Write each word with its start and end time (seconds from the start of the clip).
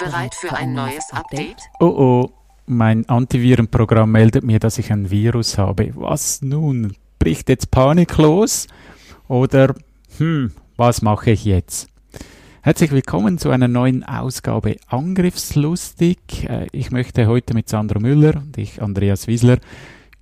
Bereit 0.00 0.34
für 0.34 0.54
ein 0.54 0.72
neues 0.72 1.12
Update? 1.12 1.58
Oh 1.78 1.84
oh, 1.84 2.30
mein 2.64 3.06
Antivirenprogramm 3.06 4.10
meldet 4.10 4.44
mir, 4.44 4.58
dass 4.58 4.78
ich 4.78 4.90
ein 4.90 5.10
Virus 5.10 5.58
habe. 5.58 5.92
Was 5.94 6.40
nun? 6.40 6.94
Bricht 7.18 7.50
jetzt 7.50 7.70
Panik 7.70 8.16
los? 8.16 8.66
Oder, 9.28 9.74
hm, 10.16 10.52
was 10.78 11.02
mache 11.02 11.32
ich 11.32 11.44
jetzt? 11.44 11.90
Herzlich 12.62 12.92
willkommen 12.92 13.36
zu 13.36 13.50
einer 13.50 13.68
neuen 13.68 14.02
Ausgabe 14.02 14.76
Angriffslustig. 14.86 16.48
Äh, 16.48 16.68
ich 16.72 16.90
möchte 16.90 17.26
heute 17.26 17.52
mit 17.52 17.68
Sandro 17.68 18.00
Müller 18.00 18.36
und 18.36 18.56
ich, 18.56 18.80
Andreas 18.80 19.26
Wiesler, 19.26 19.58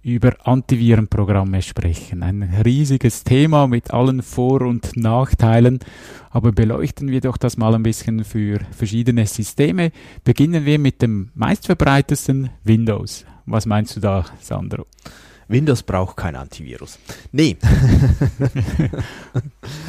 über 0.03 0.37
Antivirenprogramme 0.47 1.63
sprechen. 1.63 2.23
Ein 2.23 2.43
riesiges 2.65 3.25
Thema 3.25 3.67
mit 3.67 3.91
allen 3.91 4.23
Vor- 4.23 4.63
und 4.63 4.97
Nachteilen, 4.97 5.81
aber 6.31 6.53
beleuchten 6.53 7.11
wir 7.11 7.21
doch 7.21 7.37
das 7.37 7.57
mal 7.57 7.75
ein 7.75 7.83
bisschen 7.83 8.25
für 8.25 8.61
verschiedene 8.71 9.27
Systeme. 9.27 9.93
Beginnen 10.25 10.65
wir 10.65 10.79
mit 10.79 11.03
dem 11.03 11.31
meistverbreitetsten 11.35 12.51
Windows. 12.65 13.25
Was 13.47 13.67
meinst 13.67 13.97
du 13.97 14.01
da, 14.01 14.25
Sandro? 14.41 14.87
Windows 15.49 15.83
braucht 15.83 16.17
kein 16.17 16.37
Antivirus. 16.37 16.99
Nee. 17.33 17.57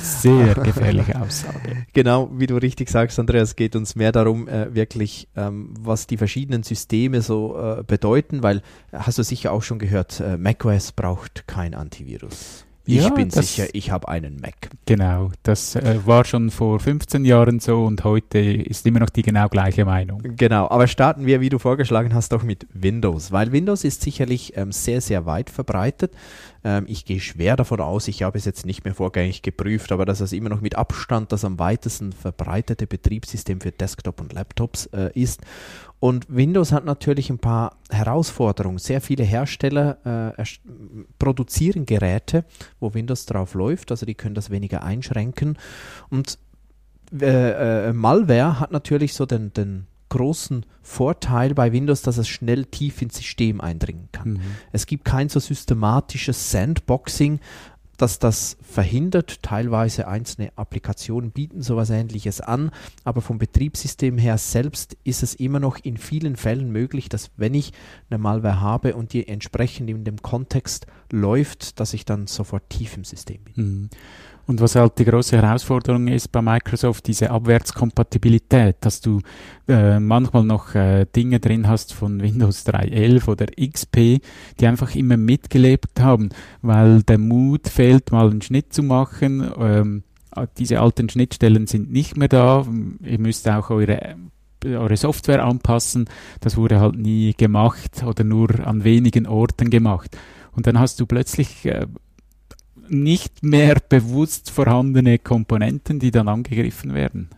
Sehr 0.01 0.55
gefährliche 0.55 1.21
Aussage. 1.21 1.85
Genau, 1.93 2.29
wie 2.33 2.47
du 2.47 2.55
richtig 2.55 2.89
sagst, 2.89 3.19
Andreas, 3.19 3.55
geht 3.55 3.75
uns 3.75 3.95
mehr 3.95 4.11
darum, 4.11 4.47
äh, 4.47 4.73
wirklich, 4.73 5.27
ähm, 5.35 5.73
was 5.79 6.07
die 6.07 6.17
verschiedenen 6.17 6.63
Systeme 6.63 7.21
so 7.21 7.57
äh, 7.57 7.83
bedeuten, 7.83 8.41
weil 8.41 8.61
hast 8.93 9.17
du 9.17 9.23
sicher 9.23 9.51
auch 9.51 9.63
schon 9.63 9.79
gehört, 9.79 10.21
äh, 10.21 10.37
macOS 10.37 10.93
braucht 10.93 11.45
kein 11.47 11.73
Antivirus. 11.73 12.65
Ich 12.89 13.03
Ja, 13.03 13.09
bin 13.09 13.29
das- 13.29 13.53
sicher, 13.55 13.67
ich 13.73 13.91
habe 13.91 14.07
einen 14.07 14.37
Mac. 14.41 14.55
Genau, 14.87 15.29
das 15.43 15.75
äh, 15.75 15.99
war 16.07 16.25
schon 16.25 16.49
vor 16.49 16.79
15 16.79 17.23
Jahren 17.23 17.59
so 17.59 17.85
und 17.85 18.03
heute 18.03 18.39
ist 18.39 18.85
immer 18.87 18.99
noch 18.99 19.11
die 19.11 19.21
genau 19.21 19.47
gleiche 19.47 19.85
Meinung. 19.85 20.23
Genau, 20.35 20.67
aber 20.69 20.87
starten 20.87 21.27
wir, 21.27 21.39
wie 21.39 21.49
du 21.49 21.59
vorgeschlagen 21.59 22.15
hast, 22.15 22.31
doch 22.31 22.41
mit 22.41 22.65
Windows, 22.73 23.31
weil 23.31 23.51
Windows 23.51 23.83
ist 23.83 24.01
sicherlich 24.01 24.57
ähm, 24.57 24.71
sehr, 24.71 25.01
sehr 25.01 25.27
weit 25.27 25.51
verbreitet. 25.51 26.13
Ähm, 26.63 26.85
ich 26.87 27.05
gehe 27.05 27.19
schwer 27.19 27.55
davon 27.55 27.79
aus, 27.79 28.07
ich 28.07 28.23
habe 28.23 28.37
es 28.37 28.45
jetzt 28.45 28.65
nicht 28.65 28.83
mehr 28.83 28.93
vorgängig 28.93 29.41
geprüft, 29.41 29.91
aber 29.91 30.05
dass 30.05 30.19
es 30.19 30.33
immer 30.33 30.49
noch 30.49 30.61
mit 30.61 30.75
Abstand 30.75 31.31
das 31.31 31.45
am 31.45 31.59
weitesten 31.59 32.11
verbreitete 32.11 32.87
Betriebssystem 32.87 33.61
für 33.61 33.71
Desktop 33.71 34.19
und 34.21 34.33
Laptops 34.33 34.87
äh, 34.87 35.11
ist. 35.13 35.41
Und 35.99 36.25
Windows 36.29 36.71
hat 36.71 36.85
natürlich 36.85 37.29
ein 37.29 37.39
paar 37.39 37.77
Herausforderungen. 37.89 38.77
Sehr 38.77 39.01
viele 39.01 39.23
Hersteller 39.23 40.35
äh, 40.37 40.43
produzieren 41.17 41.85
Geräte, 41.85 42.45
wo 42.79 42.93
Windows 42.93 43.25
drauf 43.25 43.53
läuft, 43.53 43.91
also 43.91 44.05
die 44.05 44.15
können 44.15 44.35
das 44.35 44.49
weniger 44.49 44.83
einschränken. 44.83 45.57
Und 46.09 46.39
äh, 47.19 47.89
äh, 47.89 47.93
Malware 47.93 48.59
hat 48.59 48.71
natürlich 48.71 49.13
so 49.13 49.25
den, 49.25 49.51
den 49.53 49.87
großen 50.09 50.65
Vorteil 50.81 51.53
bei 51.53 51.71
Windows, 51.71 52.01
dass 52.01 52.17
es 52.17 52.27
schnell 52.27 52.65
tief 52.65 53.01
ins 53.01 53.17
System 53.17 53.61
eindringen 53.61 54.09
kann. 54.11 54.33
Mhm. 54.33 54.41
Es 54.71 54.85
gibt 54.85 55.05
kein 55.05 55.29
so 55.29 55.39
systematisches 55.39 56.51
Sandboxing, 56.51 57.39
das 58.01 58.17
das 58.17 58.57
verhindert. 58.61 59.43
Teilweise 59.43 60.07
einzelne 60.07 60.51
Applikationen 60.55 61.31
bieten 61.31 61.61
sowas 61.61 61.89
ähnliches 61.89 62.41
an, 62.41 62.71
aber 63.03 63.21
vom 63.21 63.37
Betriebssystem 63.37 64.17
her 64.17 64.37
selbst 64.37 64.97
ist 65.03 65.21
es 65.21 65.35
immer 65.35 65.59
noch 65.59 65.77
in 65.83 65.97
vielen 65.97 66.35
Fällen 66.35 66.71
möglich, 66.71 67.09
dass 67.09 67.31
wenn 67.37 67.53
ich 67.53 67.73
eine 68.09 68.17
Malware 68.17 68.61
habe 68.61 68.95
und 68.95 69.13
die 69.13 69.27
entsprechend 69.27 69.89
in 69.89 70.03
dem 70.03 70.21
Kontext 70.21 70.87
läuft, 71.11 71.79
dass 71.79 71.93
ich 71.93 72.05
dann 72.05 72.27
sofort 72.27 72.69
tief 72.69 72.95
im 72.95 73.03
System 73.03 73.43
bin. 73.43 73.53
Mhm. 73.55 73.89
Und 74.49 74.61
was 74.61 74.73
halt 74.73 74.97
die 74.97 75.05
große 75.05 75.37
Herausforderung 75.37 76.07
ist 76.07 76.31
bei 76.31 76.41
Microsoft, 76.41 77.05
diese 77.05 77.29
Abwärtskompatibilität, 77.29 78.77
dass 78.81 78.99
du 78.99 79.21
äh, 79.67 79.99
manchmal 79.99 80.43
noch 80.43 80.73
äh, 80.73 81.05
Dinge 81.15 81.39
drin 81.39 81.67
hast 81.67 81.93
von 81.93 82.19
Windows 82.19 82.65
3.11 82.65 83.27
oder 83.27 83.45
XP, 83.45 84.23
die 84.59 84.65
einfach 84.65 84.95
immer 84.95 85.17
mitgelebt 85.17 85.99
haben, 85.99 86.29
weil 86.63 87.03
der 87.03 87.19
Mut 87.19 87.67
fehlt, 87.67 88.11
mal 88.11 88.27
einen 88.27 88.41
Schnitt 88.41 88.73
zu 88.73 88.81
machen. 88.81 89.51
Ähm, 89.59 90.03
diese 90.57 90.79
alten 90.79 91.09
Schnittstellen 91.09 91.67
sind 91.67 91.91
nicht 91.91 92.17
mehr 92.17 92.27
da. 92.27 92.65
Ihr 93.03 93.19
müsst 93.19 93.47
auch 93.47 93.69
eure 93.69 94.15
eure 94.65 94.97
Software 94.97 95.45
anpassen. 95.45 96.09
Das 96.41 96.57
wurde 96.57 96.79
halt 96.79 96.97
nie 96.97 97.35
gemacht 97.37 98.03
oder 98.03 98.23
nur 98.23 98.65
an 98.65 98.83
wenigen 98.83 99.27
Orten 99.27 99.69
gemacht. 99.69 100.17
Und 100.53 100.65
dann 100.65 100.79
hast 100.79 100.99
du 100.99 101.05
plötzlich 101.05 101.65
äh, 101.65 101.85
nicht 102.91 103.43
mehr 103.43 103.77
bewusst 103.87 104.51
vorhandene 104.51 105.19
Komponenten, 105.19 105.99
die 105.99 106.11
dann 106.11 106.27
angegriffen 106.27 106.93
werden. 106.93 107.29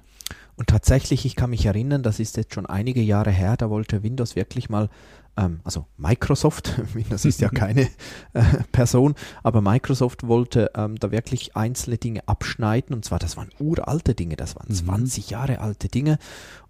Und 0.56 0.68
tatsächlich, 0.68 1.26
ich 1.26 1.36
kann 1.36 1.50
mich 1.50 1.66
erinnern, 1.66 2.04
das 2.04 2.20
ist 2.20 2.38
jetzt 2.38 2.54
schon 2.54 2.68
einige 2.68 3.02
Jahre 3.02 3.32
her, 3.32 3.58
da 3.58 3.70
wollte 3.70 4.04
Windows 4.04 4.36
wirklich 4.36 4.70
mal, 4.70 4.90
ähm, 5.36 5.60
also 5.64 5.86
Microsoft, 5.98 6.80
Windows 6.94 7.26
ist 7.26 7.42
ja 7.42 7.50
keine 7.54 7.90
äh, 8.34 8.44
Person, 8.72 9.16
aber 9.42 9.62
Microsoft 9.62 10.28
wollte 10.28 10.70
ähm, 10.76 11.00
da 11.00 11.10
wirklich 11.10 11.56
einzelne 11.56 11.98
Dinge 11.98 12.28
abschneiden 12.28 12.96
und 12.96 13.04
zwar, 13.06 13.18
das 13.18 13.38
waren 13.38 13.50
uralte 13.60 14.14
Dinge, 14.14 14.36
das 14.36 14.56
waren 14.56 14.68
Mhm. 14.70 14.76
20 14.76 15.32
Jahre 15.32 15.62
alte 15.62 15.88
Dinge 15.88 16.20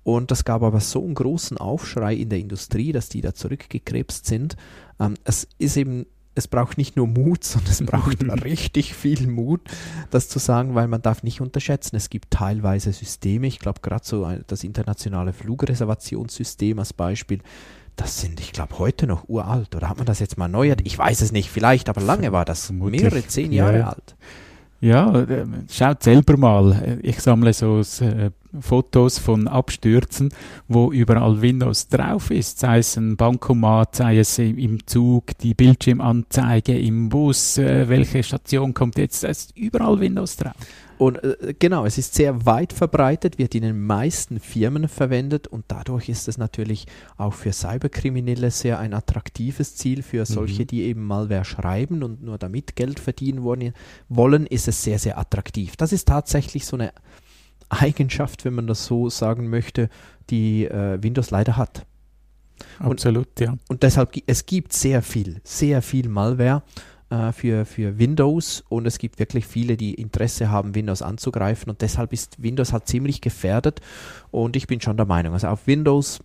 und 0.03 0.31
das 0.31 0.45
gab 0.45 0.63
aber 0.63 0.79
so 0.79 1.03
einen 1.03 1.15
großen 1.15 1.57
Aufschrei 1.57 2.15
in 2.15 2.29
der 2.29 2.39
Industrie, 2.39 2.91
dass 2.93 3.09
die 3.09 3.21
da 3.21 3.33
zurückgekrebst 3.33 4.25
sind. 4.25 4.55
Ähm, 4.99 5.15
es 5.25 5.47
ist 5.57 5.75
eben 5.75 6.05
es 6.35 6.47
braucht 6.47 6.77
nicht 6.77 6.95
nur 6.95 7.07
Mut, 7.07 7.43
sondern 7.43 7.71
es 7.71 7.83
braucht 7.83 8.23
richtig 8.43 8.93
viel 8.93 9.27
Mut, 9.27 9.61
das 10.09 10.29
zu 10.29 10.39
sagen, 10.39 10.75
weil 10.75 10.87
man 10.87 11.01
darf 11.01 11.23
nicht 11.23 11.41
unterschätzen, 11.41 11.95
es 11.95 12.09
gibt 12.09 12.31
teilweise 12.31 12.91
Systeme, 12.93 13.47
ich 13.47 13.59
glaube 13.59 13.81
gerade 13.81 14.05
so 14.05 14.27
das 14.47 14.63
internationale 14.63 15.33
Flugreservationssystem 15.33 16.79
als 16.79 16.93
Beispiel, 16.93 17.39
das 17.95 18.21
sind, 18.21 18.39
ich 18.39 18.51
glaube, 18.51 18.79
heute 18.79 19.05
noch 19.05 19.27
uralt. 19.27 19.75
Oder 19.75 19.89
hat 19.89 19.97
man 19.97 20.05
das 20.05 20.19
jetzt 20.19 20.37
mal 20.37 20.45
erneuert? 20.45 20.81
Ich 20.85 20.97
weiß 20.97 21.21
es 21.21 21.31
nicht, 21.31 21.49
vielleicht, 21.49 21.89
aber 21.89 22.01
lange 22.01 22.31
war 22.31 22.45
das. 22.45 22.67
Vermutlich, 22.67 23.03
Mehrere, 23.03 23.27
zehn 23.27 23.51
ja, 23.51 23.65
Jahre 23.65 23.79
ja. 23.79 23.89
alt. 23.89 24.15
Ja, 24.79 25.21
äh, 25.21 25.45
schaut 25.69 26.01
selber 26.01 26.37
mal. 26.37 26.99
Ich 27.03 27.19
sammle 27.19 27.53
so 27.53 27.81
äh, 27.81 28.31
Fotos 28.59 29.17
von 29.19 29.47
Abstürzen, 29.47 30.33
wo 30.67 30.91
überall 30.91 31.41
Windows 31.41 31.87
drauf 31.87 32.31
ist, 32.31 32.59
sei 32.59 32.79
es 32.79 32.97
ein 32.97 33.15
Bankomat, 33.17 33.95
sei 33.95 34.19
es 34.19 34.37
im- 34.39 34.85
Zug, 34.87 35.37
die 35.39 35.53
Bildschirmanzeige 35.53 36.77
im 36.77 37.09
Bus, 37.09 37.57
äh, 37.57 37.87
welche 37.87 38.23
Station 38.23 38.73
kommt 38.73 38.97
jetzt, 38.97 39.23
da 39.23 39.27
ist 39.29 39.55
überall 39.57 39.99
Windows 39.99 40.35
drauf. 40.37 40.53
Und 40.97 41.23
äh, 41.23 41.55
genau, 41.57 41.85
es 41.85 41.97
ist 41.97 42.13
sehr 42.13 42.45
weit 42.45 42.73
verbreitet, 42.73 43.39
wird 43.39 43.55
in 43.55 43.63
den 43.63 43.81
meisten 43.85 44.39
Firmen 44.39 44.87
verwendet 44.87 45.47
und 45.47 45.65
dadurch 45.67 46.09
ist 46.09 46.27
es 46.27 46.37
natürlich 46.37 46.85
auch 47.17 47.33
für 47.33 47.51
Cyberkriminelle 47.53 48.51
sehr 48.51 48.77
ein 48.77 48.93
attraktives 48.93 49.75
Ziel. 49.75 50.03
Für 50.03 50.25
solche, 50.27 50.61
Mhm. 50.63 50.67
die 50.67 50.81
eben 50.83 51.03
Malware 51.03 51.43
schreiben 51.45 52.03
und 52.03 52.21
nur 52.23 52.37
damit 52.37 52.75
Geld 52.75 52.99
verdienen 52.99 53.41
wollen, 53.41 53.73
wollen, 54.09 54.45
ist 54.45 54.67
es 54.67 54.83
sehr, 54.83 54.99
sehr 54.99 55.17
attraktiv. 55.17 55.75
Das 55.75 55.91
ist 55.91 56.07
tatsächlich 56.07 56.65
so 56.67 56.75
eine 56.77 56.93
Eigenschaft, 57.71 58.45
wenn 58.45 58.53
man 58.53 58.67
das 58.67 58.85
so 58.85 59.09
sagen 59.09 59.49
möchte, 59.49 59.89
die 60.29 60.65
äh, 60.65 61.01
Windows 61.01 61.31
leider 61.31 61.57
hat. 61.57 61.85
Und- 62.79 62.91
Absolut, 62.91 63.39
ja. 63.39 63.57
Und 63.69 63.83
deshalb, 63.83 64.13
es 64.27 64.45
gibt 64.45 64.73
sehr 64.73 65.01
viel, 65.01 65.41
sehr 65.43 65.81
viel 65.81 66.07
Malware 66.09 66.63
äh, 67.09 67.31
für, 67.31 67.65
für 67.65 67.97
Windows 67.97 68.63
und 68.69 68.85
es 68.85 68.97
gibt 68.99 69.19
wirklich 69.19 69.47
viele, 69.47 69.77
die 69.77 69.93
Interesse 69.95 70.49
haben, 70.49 70.75
Windows 70.75 71.01
anzugreifen 71.01 71.69
und 71.69 71.81
deshalb 71.81 72.13
ist 72.13 72.41
Windows 72.41 72.71
halt 72.71 72.87
ziemlich 72.87 73.21
gefährdet 73.21 73.81
und 74.29 74.55
ich 74.55 74.67
bin 74.67 74.79
schon 74.81 74.97
der 74.97 75.05
Meinung, 75.05 75.33
also 75.33 75.47
auf 75.47 75.65
Windows 75.67 76.19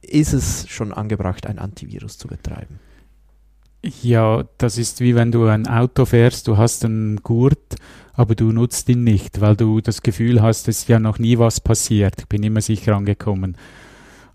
ist 0.00 0.32
es 0.32 0.68
schon 0.68 0.92
angebracht, 0.92 1.46
ein 1.46 1.58
Antivirus 1.58 2.18
zu 2.18 2.28
betreiben. 2.28 2.78
Ja, 4.02 4.44
das 4.56 4.78
ist 4.78 5.00
wie 5.00 5.14
wenn 5.14 5.30
du 5.30 5.46
ein 5.46 5.66
Auto 5.66 6.06
fährst, 6.06 6.48
du 6.48 6.56
hast 6.56 6.86
einen 6.86 7.22
Gurt, 7.22 7.76
aber 8.14 8.34
du 8.34 8.50
nutzt 8.50 8.88
ihn 8.88 9.04
nicht, 9.04 9.42
weil 9.42 9.56
du 9.56 9.82
das 9.82 10.00
Gefühl 10.00 10.40
hast, 10.40 10.68
es 10.68 10.78
ist 10.78 10.88
ja 10.88 10.98
noch 10.98 11.18
nie 11.18 11.38
was 11.38 11.60
passiert. 11.60 12.14
Ich 12.20 12.26
bin 12.26 12.42
immer 12.42 12.62
sicher 12.62 12.96
angekommen. 12.96 13.56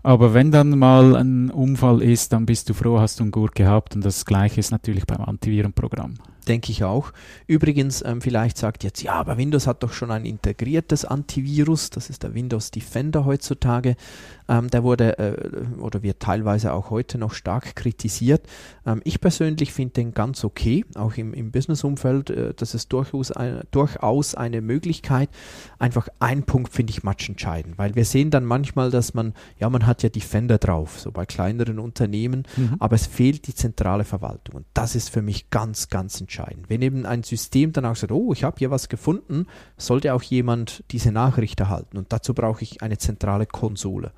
Aber 0.02 0.34
wenn 0.34 0.52
dann 0.52 0.78
mal 0.78 1.16
ein 1.16 1.50
Unfall 1.50 2.00
ist, 2.00 2.32
dann 2.32 2.46
bist 2.46 2.68
du 2.68 2.74
froh, 2.74 3.00
hast 3.00 3.18
du 3.18 3.24
einen 3.24 3.32
Gurt 3.32 3.56
gehabt 3.56 3.96
und 3.96 4.04
das 4.04 4.24
gleiche 4.24 4.60
ist 4.60 4.70
natürlich 4.70 5.04
beim 5.04 5.20
Antivirenprogramm. 5.20 6.14
Denke 6.48 6.72
ich 6.72 6.84
auch. 6.84 7.12
Übrigens, 7.46 8.02
ähm, 8.04 8.20
vielleicht 8.20 8.56
sagt 8.56 8.82
jetzt, 8.84 9.02
ja, 9.02 9.14
aber 9.14 9.36
Windows 9.36 9.66
hat 9.66 9.82
doch 9.82 9.92
schon 9.92 10.10
ein 10.10 10.24
integriertes 10.24 11.04
Antivirus, 11.04 11.90
das 11.90 12.08
ist 12.08 12.22
der 12.22 12.34
Windows 12.34 12.70
Defender 12.70 13.24
heutzutage. 13.24 13.96
Ähm, 14.48 14.68
der 14.68 14.82
wurde 14.82 15.18
äh, 15.18 15.80
oder 15.80 16.02
wird 16.02 16.20
teilweise 16.20 16.72
auch 16.72 16.90
heute 16.90 17.18
noch 17.18 17.34
stark 17.34 17.76
kritisiert. 17.76 18.46
Ähm, 18.84 19.00
ich 19.04 19.20
persönlich 19.20 19.72
finde 19.72 19.94
den 19.94 20.12
ganz 20.12 20.42
okay, 20.44 20.84
auch 20.96 21.14
im, 21.14 21.34
im 21.34 21.52
Business-Umfeld, 21.52 22.30
äh, 22.30 22.54
das 22.54 22.74
ist 22.74 22.92
durchaus, 22.92 23.30
ein, 23.30 23.60
durchaus 23.70 24.34
eine 24.34 24.60
Möglichkeit. 24.60 25.28
Einfach 25.78 26.08
ein 26.18 26.44
Punkt 26.44 26.72
finde 26.72 26.90
ich 26.90 27.04
matchentscheidend, 27.04 27.78
weil 27.78 27.94
wir 27.94 28.04
sehen 28.04 28.30
dann 28.30 28.44
manchmal, 28.44 28.90
dass 28.90 29.14
man, 29.14 29.34
ja, 29.58 29.70
man 29.70 29.86
hat 29.86 30.02
ja 30.02 30.08
Defender 30.08 30.58
drauf, 30.58 30.98
so 30.98 31.12
bei 31.12 31.26
kleineren 31.26 31.78
Unternehmen, 31.78 32.44
mhm. 32.56 32.76
aber 32.80 32.96
es 32.96 33.06
fehlt 33.06 33.46
die 33.46 33.54
zentrale 33.54 34.04
Verwaltung. 34.04 34.56
Und 34.56 34.66
das 34.74 34.94
ist 34.96 35.10
für 35.10 35.22
mich 35.22 35.50
ganz, 35.50 35.90
ganz 35.90 36.20
entscheidend. 36.20 36.29
Wenn 36.68 36.82
eben 36.82 37.06
ein 37.06 37.22
System 37.22 37.72
dann 37.72 37.84
auch 37.84 37.96
sagt, 37.96 38.12
oh, 38.12 38.32
ich 38.32 38.44
habe 38.44 38.56
hier 38.58 38.70
was 38.70 38.88
gefunden, 38.88 39.46
sollte 39.76 40.14
auch 40.14 40.22
jemand 40.22 40.84
diese 40.90 41.12
Nachricht 41.12 41.60
erhalten. 41.60 41.98
Und 41.98 42.12
dazu 42.12 42.34
brauche 42.34 42.62
ich 42.62 42.82
eine 42.82 42.98
zentrale 42.98 43.46
Konsole. 43.46 44.12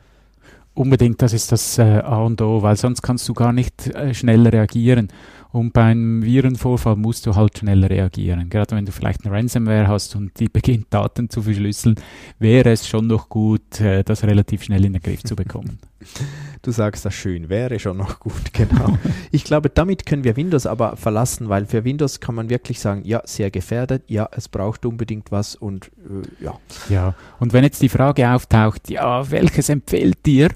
Unbedingt, 0.74 1.20
das 1.20 1.34
ist 1.34 1.52
das 1.52 1.78
äh, 1.78 1.82
A 1.82 2.22
und 2.22 2.40
O, 2.40 2.62
weil 2.62 2.76
sonst 2.76 3.02
kannst 3.02 3.28
du 3.28 3.34
gar 3.34 3.52
nicht 3.52 3.88
äh, 3.88 4.14
schnell 4.14 4.46
reagieren. 4.46 5.08
Und 5.52 5.74
beim 5.74 6.22
Virenvorfall 6.22 6.96
musst 6.96 7.26
du 7.26 7.36
halt 7.36 7.58
schnell 7.58 7.84
reagieren. 7.84 8.48
Gerade 8.48 8.74
wenn 8.74 8.86
du 8.86 8.92
vielleicht 8.92 9.24
eine 9.24 9.34
Ransomware 9.34 9.86
hast 9.86 10.16
und 10.16 10.38
die 10.40 10.48
beginnt 10.48 10.86
Daten 10.90 11.28
zu 11.28 11.42
verschlüsseln, 11.42 11.96
wäre 12.38 12.70
es 12.70 12.88
schon 12.88 13.06
noch 13.06 13.28
gut, 13.28 13.78
äh, 13.80 14.02
das 14.02 14.24
relativ 14.24 14.62
schnell 14.62 14.84
in 14.86 14.94
den 14.94 15.02
Griff 15.02 15.22
zu 15.22 15.36
bekommen. 15.36 15.78
Du 16.62 16.70
sagst 16.70 17.04
das 17.04 17.14
schön, 17.14 17.48
wäre 17.48 17.80
schon 17.80 17.96
noch 17.96 18.20
gut, 18.20 18.52
genau. 18.52 18.96
ich 19.32 19.42
glaube, 19.42 19.68
damit 19.68 20.06
können 20.06 20.22
wir 20.22 20.36
Windows 20.36 20.64
aber 20.64 20.96
verlassen, 20.96 21.48
weil 21.48 21.66
für 21.66 21.82
Windows 21.82 22.20
kann 22.20 22.36
man 22.36 22.50
wirklich 22.50 22.78
sagen, 22.78 23.02
ja, 23.04 23.20
sehr 23.24 23.50
gefährdet, 23.50 24.04
ja, 24.06 24.28
es 24.30 24.48
braucht 24.48 24.86
unbedingt 24.86 25.32
was 25.32 25.56
und 25.56 25.90
äh, 26.08 26.44
ja. 26.44 26.58
Ja, 26.88 27.14
und 27.40 27.52
wenn 27.52 27.64
jetzt 27.64 27.82
die 27.82 27.88
Frage 27.88 28.30
auftaucht, 28.30 28.90
ja, 28.90 29.28
welches 29.28 29.70
empfiehlt 29.70 30.24
dir? 30.24 30.50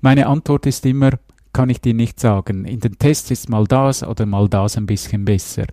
Meine 0.00 0.28
Antwort 0.28 0.66
ist 0.66 0.86
immer, 0.86 1.10
kann 1.52 1.70
ich 1.70 1.80
dir 1.80 1.94
nicht 1.94 2.20
sagen. 2.20 2.64
In 2.64 2.80
den 2.80 2.98
Tests 2.98 3.30
ist 3.30 3.48
mal 3.48 3.66
das 3.66 4.02
oder 4.02 4.26
mal 4.26 4.48
das 4.48 4.76
ein 4.76 4.86
bisschen 4.86 5.24
besser. 5.24 5.66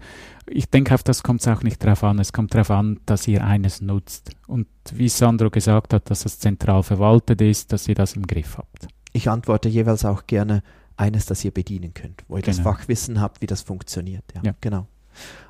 Ich 0.48 0.70
denke, 0.70 0.94
auf 0.94 1.04
das 1.04 1.24
kommt 1.24 1.42
es 1.42 1.48
auch 1.48 1.64
nicht 1.64 1.84
drauf 1.84 2.04
an. 2.04 2.20
Es 2.20 2.34
kommt 2.34 2.54
darauf 2.54 2.72
an, 2.72 3.00
dass 3.06 3.28
ihr 3.28 3.44
eines 3.44 3.82
nutzt. 3.82 4.32
Und 4.48 4.68
wie 4.92 5.10
Sandro 5.10 5.50
gesagt 5.50 5.94
hat, 5.94 6.10
dass 6.10 6.26
es 6.26 6.40
zentral 6.40 6.84
verwaltet 6.84 7.42
ist, 7.42 7.74
dass 7.74 7.88
ihr 7.88 7.96
das 7.96 8.14
im 8.14 8.28
Griff 8.28 8.58
habt. 8.58 8.88
Ich 9.12 9.30
antworte 9.30 9.70
jeweils 9.70 10.06
auch 10.06 10.28
gerne 10.28 10.62
eines, 10.98 11.26
das 11.26 11.44
ihr 11.44 11.52
bedienen 11.52 11.94
könnt, 11.94 12.24
wo 12.28 12.38
ihr 12.38 12.44
genau. 12.44 12.58
das 12.58 12.64
Fachwissen 12.64 13.20
habt, 13.20 13.42
wie 13.42 13.48
das 13.48 13.62
funktioniert. 13.62 14.24
Ja, 14.36 14.42
ja. 14.44 14.56
genau. 14.62 14.88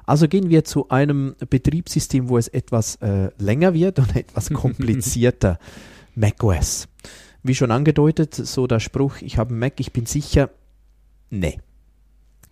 Also 0.06 0.28
gehen 0.28 0.50
wir 0.50 0.64
zu 0.64 0.90
einem 0.90 1.36
Betriebssystem, 1.50 2.30
wo 2.30 2.38
es 2.38 2.48
etwas 2.48 2.96
äh, 2.98 3.32
länger 3.38 3.74
wird 3.74 4.00
und 4.00 4.16
etwas 4.16 4.50
komplizierter. 4.50 5.60
macOS 6.16 6.88
wie 7.46 7.56
schon 7.56 7.72
angedeutet, 7.72 8.34
so 8.34 8.68
der 8.68 8.80
Spruch, 8.80 9.22
ich 9.22 9.38
habe 9.38 9.52
einen 9.52 9.60
Mac, 9.60 9.80
ich 9.80 9.94
bin 9.94 10.06
sicher, 10.06 10.50
nee. 11.30 11.60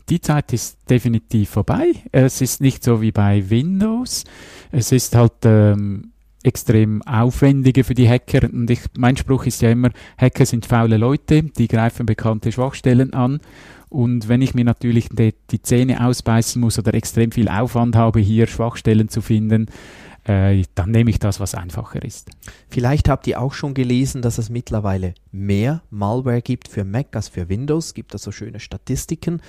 Die 0.10 0.20
Zeit 0.20 0.52
ist 0.52 0.78
definitiv 0.90 1.50
vorbei. 1.50 1.94
Es 2.12 2.42
ist 2.42 2.62
nicht 2.62 2.84
so 2.84 3.02
wie 3.02 3.12
bei 3.14 3.50
Windows. 3.50 4.26
Es 4.72 4.92
ist 4.92 5.16
halt 5.16 5.46
ähm, 5.46 6.12
extrem 6.44 7.02
aufwendiger 7.04 7.86
für 7.86 7.94
die 7.94 8.10
Hacker. 8.10 8.50
Und 8.52 8.70
ich, 8.70 8.82
mein 8.98 9.16
Spruch 9.16 9.46
ist 9.46 9.62
ja 9.62 9.72
immer, 9.72 9.92
Hacker 10.18 10.46
sind 10.46 10.66
faule 10.66 10.98
Leute, 10.98 11.44
die 11.44 11.70
greifen 11.70 12.06
bekannte 12.06 12.52
Schwachstellen 12.52 13.14
an. 13.14 13.40
Und 13.88 14.28
wenn 14.28 14.42
ich 14.42 14.54
mir 14.54 14.66
natürlich 14.66 15.08
die, 15.10 15.34
die 15.52 15.62
Zähne 15.62 16.06
ausbeißen 16.06 16.60
muss 16.60 16.78
oder 16.78 16.94
extrem 16.94 17.32
viel 17.32 17.48
Aufwand 17.48 17.96
habe, 17.96 18.20
hier 18.20 18.48
Schwachstellen 18.48 19.08
zu 19.08 19.22
finden, 19.22 19.68
äh, 20.26 20.64
dann 20.76 20.92
nehme 20.92 21.10
ich 21.10 21.20
das, 21.20 21.40
was 21.40 21.56
einfacher 21.56 22.02
ist. 22.02 22.30
Vielleicht 22.70 23.10
habt 23.10 23.28
ihr 23.28 23.42
auch 23.42 23.54
schon 23.54 23.74
gelesen, 23.74 24.22
dass 24.22 24.38
es 24.38 24.50
mittlerweile 24.50 25.14
mehr 25.32 25.82
Malware 25.90 26.42
gibt 26.42 26.68
für 26.68 26.84
Mac 26.84 27.16
als 27.16 27.28
für 27.28 27.50
Windows. 27.50 27.94
Gibt 27.94 28.14
da 28.14 28.18
so 28.18 28.32
schöne 28.32 28.60
Statistiken. 28.60 29.42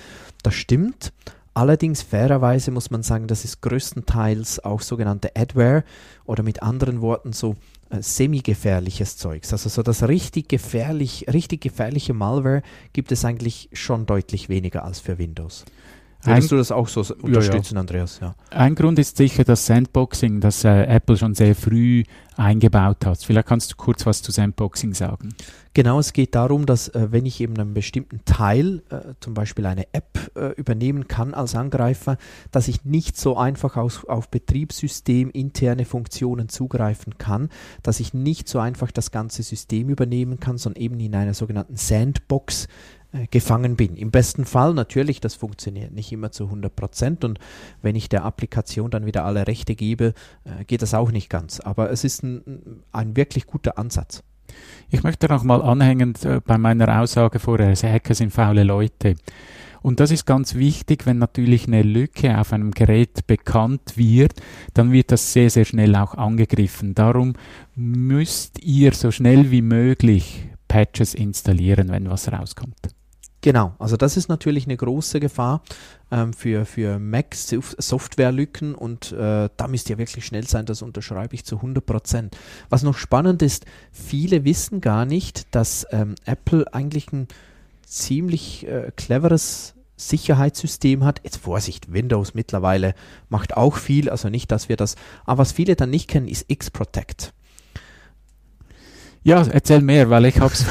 Das 0.43 0.53
stimmt. 0.53 1.13
Allerdings 1.53 2.01
fairerweise 2.01 2.71
muss 2.71 2.91
man 2.91 3.01
sagen, 3.01 3.27
das 3.27 3.45
ist 3.45 3.61
größtenteils 3.61 4.65
auch 4.65 4.81
sogenannte 4.81 5.31
Adware 5.37 5.85
oder 6.25 6.43
mit 6.43 6.61
anderen 6.61 6.99
Worten 6.99 7.31
so 7.31 7.55
äh, 7.89 8.01
semi-gefährliches 8.01 9.15
Zeugs. 9.15 9.53
Also 9.53 9.69
so 9.69 9.81
das 9.81 10.05
richtig 10.05 10.49
gefährlich, 10.49 11.27
richtig 11.31 11.61
gefährliche 11.61 12.13
Malware 12.13 12.61
gibt 12.91 13.13
es 13.13 13.23
eigentlich 13.23 13.69
schon 13.71 14.05
deutlich 14.05 14.49
weniger 14.49 14.83
als 14.83 14.99
für 14.99 15.17
Windows. 15.17 15.63
Würdest 16.25 16.51
du 16.51 16.57
das 16.57 16.71
auch 16.71 16.87
so 16.87 17.01
unterstützen, 17.21 17.75
ja, 17.75 17.77
ja. 17.77 17.79
Andreas? 17.81 18.19
Ja. 18.21 18.35
Ein 18.51 18.75
Grund 18.75 18.99
ist 18.99 19.17
sicher 19.17 19.43
das 19.43 19.65
Sandboxing, 19.65 20.39
das 20.41 20.63
äh, 20.63 20.83
Apple 20.83 21.17
schon 21.17 21.35
sehr 21.35 21.55
früh 21.55 22.03
eingebaut 22.37 23.05
hat. 23.05 23.23
Vielleicht 23.23 23.47
kannst 23.47 23.71
du 23.71 23.75
kurz 23.75 24.05
was 24.05 24.21
zu 24.21 24.31
Sandboxing 24.31 24.93
sagen. 24.93 25.29
Genau, 25.73 25.99
es 25.99 26.13
geht 26.13 26.35
darum, 26.35 26.65
dass 26.65 26.87
äh, 26.89 27.07
wenn 27.11 27.25
ich 27.25 27.41
eben 27.41 27.57
einen 27.57 27.73
bestimmten 27.73 28.21
Teil, 28.25 28.81
äh, 28.89 29.13
zum 29.19 29.33
Beispiel 29.33 29.65
eine 29.65 29.93
App, 29.93 30.31
äh, 30.35 30.51
übernehmen 30.53 31.07
kann 31.07 31.33
als 31.33 31.55
Angreifer, 31.55 32.17
dass 32.51 32.67
ich 32.67 32.85
nicht 32.85 33.17
so 33.17 33.37
einfach 33.37 33.75
aus, 33.75 34.05
auf 34.05 34.29
Betriebssystem 34.29 35.29
interne 35.31 35.85
Funktionen 35.85 36.49
zugreifen 36.49 37.17
kann, 37.17 37.49
dass 37.83 37.99
ich 37.99 38.13
nicht 38.13 38.47
so 38.47 38.59
einfach 38.59 38.91
das 38.91 39.11
ganze 39.11 39.43
System 39.43 39.89
übernehmen 39.89 40.39
kann, 40.39 40.57
sondern 40.57 40.81
eben 40.81 40.99
in 40.99 41.13
einer 41.13 41.33
sogenannten 41.33 41.75
Sandbox 41.75 42.67
gefangen 43.31 43.75
bin. 43.75 43.95
Im 43.95 44.11
besten 44.11 44.45
Fall 44.45 44.73
natürlich, 44.73 45.21
das 45.21 45.35
funktioniert 45.35 45.91
nicht 45.93 46.11
immer 46.11 46.31
zu 46.31 46.45
100 46.45 46.75
Prozent 46.75 47.23
und 47.23 47.39
wenn 47.81 47.95
ich 47.95 48.09
der 48.09 48.25
Applikation 48.25 48.91
dann 48.91 49.05
wieder 49.05 49.25
alle 49.25 49.47
Rechte 49.47 49.75
gebe, 49.75 50.13
äh, 50.43 50.63
geht 50.65 50.81
das 50.81 50.93
auch 50.93 51.11
nicht 51.11 51.29
ganz. 51.29 51.59
Aber 51.59 51.91
es 51.91 52.03
ist 52.03 52.23
ein, 52.23 52.83
ein 52.91 53.15
wirklich 53.15 53.45
guter 53.47 53.77
Ansatz. 53.77 54.23
Ich 54.89 55.03
möchte 55.03 55.27
noch 55.27 55.43
mal 55.43 55.61
anhängend 55.61 56.23
äh, 56.25 56.41
bei 56.45 56.57
meiner 56.57 57.01
Aussage 57.01 57.39
vorher, 57.39 57.75
Hacker 57.75 58.13
sind 58.13 58.31
faule 58.31 58.63
Leute. 58.63 59.15
Und 59.81 59.99
das 59.99 60.09
ist 60.09 60.25
ganz 60.25 60.55
wichtig, 60.55 61.05
wenn 61.05 61.19
natürlich 61.19 61.67
eine 61.67 61.83
Lücke 61.83 62.39
auf 62.39 62.53
einem 62.53 62.71
Gerät 62.71 63.27
bekannt 63.27 63.97
wird, 63.97 64.33
dann 64.73 64.91
wird 64.91 65.11
das 65.11 65.31
sehr, 65.31 65.51
sehr 65.51 65.65
schnell 65.65 65.95
auch 65.95 66.15
angegriffen. 66.15 66.95
Darum 66.95 67.33
müsst 67.75 68.63
ihr 68.63 68.93
so 68.93 69.11
schnell 69.11 69.51
wie 69.51 69.61
möglich 69.61 70.49
Patches 70.67 71.13
installieren, 71.13 71.89
wenn 71.89 72.09
was 72.09 72.31
rauskommt. 72.31 72.95
Genau, 73.45 73.75
also 73.77 73.95
das 73.95 74.17
ist 74.17 74.27
natürlich 74.27 74.65
eine 74.65 74.75
große 74.75 75.19
Gefahr 75.19 75.61
ähm, 76.09 76.33
für, 76.33 76.65
für 76.65 76.97
Mac 76.97 77.35
Softwarelücken 77.35 78.73
und 78.73 79.11
äh, 79.11 79.49
da 79.55 79.67
müsst 79.67 79.87
ihr 79.91 79.99
wirklich 79.99 80.25
schnell 80.25 80.47
sein, 80.47 80.65
das 80.65 80.81
unterschreibe 80.81 81.35
ich 81.35 81.45
zu 81.45 81.57
100 81.57 81.85
Prozent. 81.85 82.35
Was 82.71 82.81
noch 82.81 82.97
spannend 82.97 83.43
ist, 83.43 83.67
viele 83.91 84.45
wissen 84.45 84.81
gar 84.81 85.05
nicht, 85.05 85.53
dass 85.53 85.85
ähm, 85.91 86.15
Apple 86.25 86.73
eigentlich 86.73 87.13
ein 87.13 87.27
ziemlich 87.85 88.65
äh, 88.65 88.91
cleveres 88.95 89.75
Sicherheitssystem 89.95 91.03
hat. 91.03 91.21
Jetzt 91.23 91.37
Vorsicht, 91.37 91.93
Windows 91.93 92.33
mittlerweile 92.33 92.95
macht 93.29 93.55
auch 93.55 93.77
viel, 93.77 94.09
also 94.09 94.29
nicht, 94.29 94.51
dass 94.51 94.69
wir 94.69 94.75
das, 94.75 94.95
aber 95.23 95.37
was 95.37 95.51
viele 95.51 95.75
dann 95.75 95.91
nicht 95.91 96.09
kennen, 96.09 96.27
ist 96.27 96.45
X-Protect. 96.47 97.34
Ja, 99.25 99.41
erzähl 99.41 99.81
mehr, 99.81 100.07
weil 100.11 100.25
ich 100.25 100.39
habe 100.39 100.53
es 100.53 100.63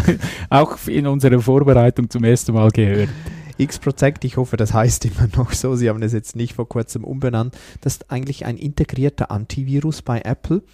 auch 0.50 0.76
in 0.88 1.06
unserer 1.06 1.40
Vorbereitung 1.40 2.10
zum 2.10 2.24
ersten 2.24 2.52
Mal 2.52 2.72
gehört. 2.72 3.08
X-Protect, 3.56 4.24
ich 4.24 4.36
hoffe, 4.36 4.56
das 4.56 4.74
heißt 4.74 5.04
immer 5.04 5.28
noch 5.36 5.52
so, 5.52 5.76
Sie 5.76 5.88
haben 5.88 6.02
es 6.02 6.12
jetzt 6.12 6.34
nicht 6.34 6.54
vor 6.54 6.68
kurzem 6.68 7.04
umbenannt. 7.04 7.56
Das 7.82 7.92
ist 7.92 8.10
eigentlich 8.10 8.46
ein 8.46 8.56
integrierter 8.56 9.30
Antivirus 9.30 10.02
bei 10.02 10.22
Apple. 10.22 10.64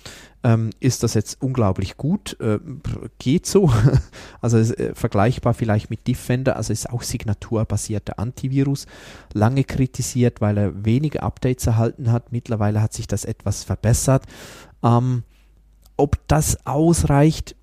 Ähm, 0.45 0.71
ist 0.81 1.03
das 1.03 1.13
jetzt 1.13 1.43
unglaublich 1.43 1.99
gut? 1.99 2.41
Äh, 2.41 2.59
geht 3.19 3.45
so. 3.45 3.71
Also 4.41 4.57
ist, 4.57 4.79
äh, 4.79 4.95
vergleichbar 4.95 5.53
vielleicht 5.53 5.91
mit 5.91 6.09
Defender, 6.09 6.57
also 6.57 6.73
ist 6.73 6.89
auch 6.89 7.03
signaturbasierter 7.03 8.19
Antivirus. 8.19 8.87
Lange 9.35 9.65
kritisiert, 9.65 10.41
weil 10.41 10.57
er 10.57 10.87
wenige 10.87 11.23
Updates 11.23 11.67
erhalten 11.67 12.13
hat. 12.13 12.33
Mittlerweile 12.33 12.81
hat 12.81 12.95
sich 12.95 13.07
das 13.07 13.27
etwas 13.27 13.63
verbessert. 13.63 14.25
Ähm, 14.83 15.25
ob 15.97 16.19
das 16.29 16.67
ausreicht, 16.67 17.57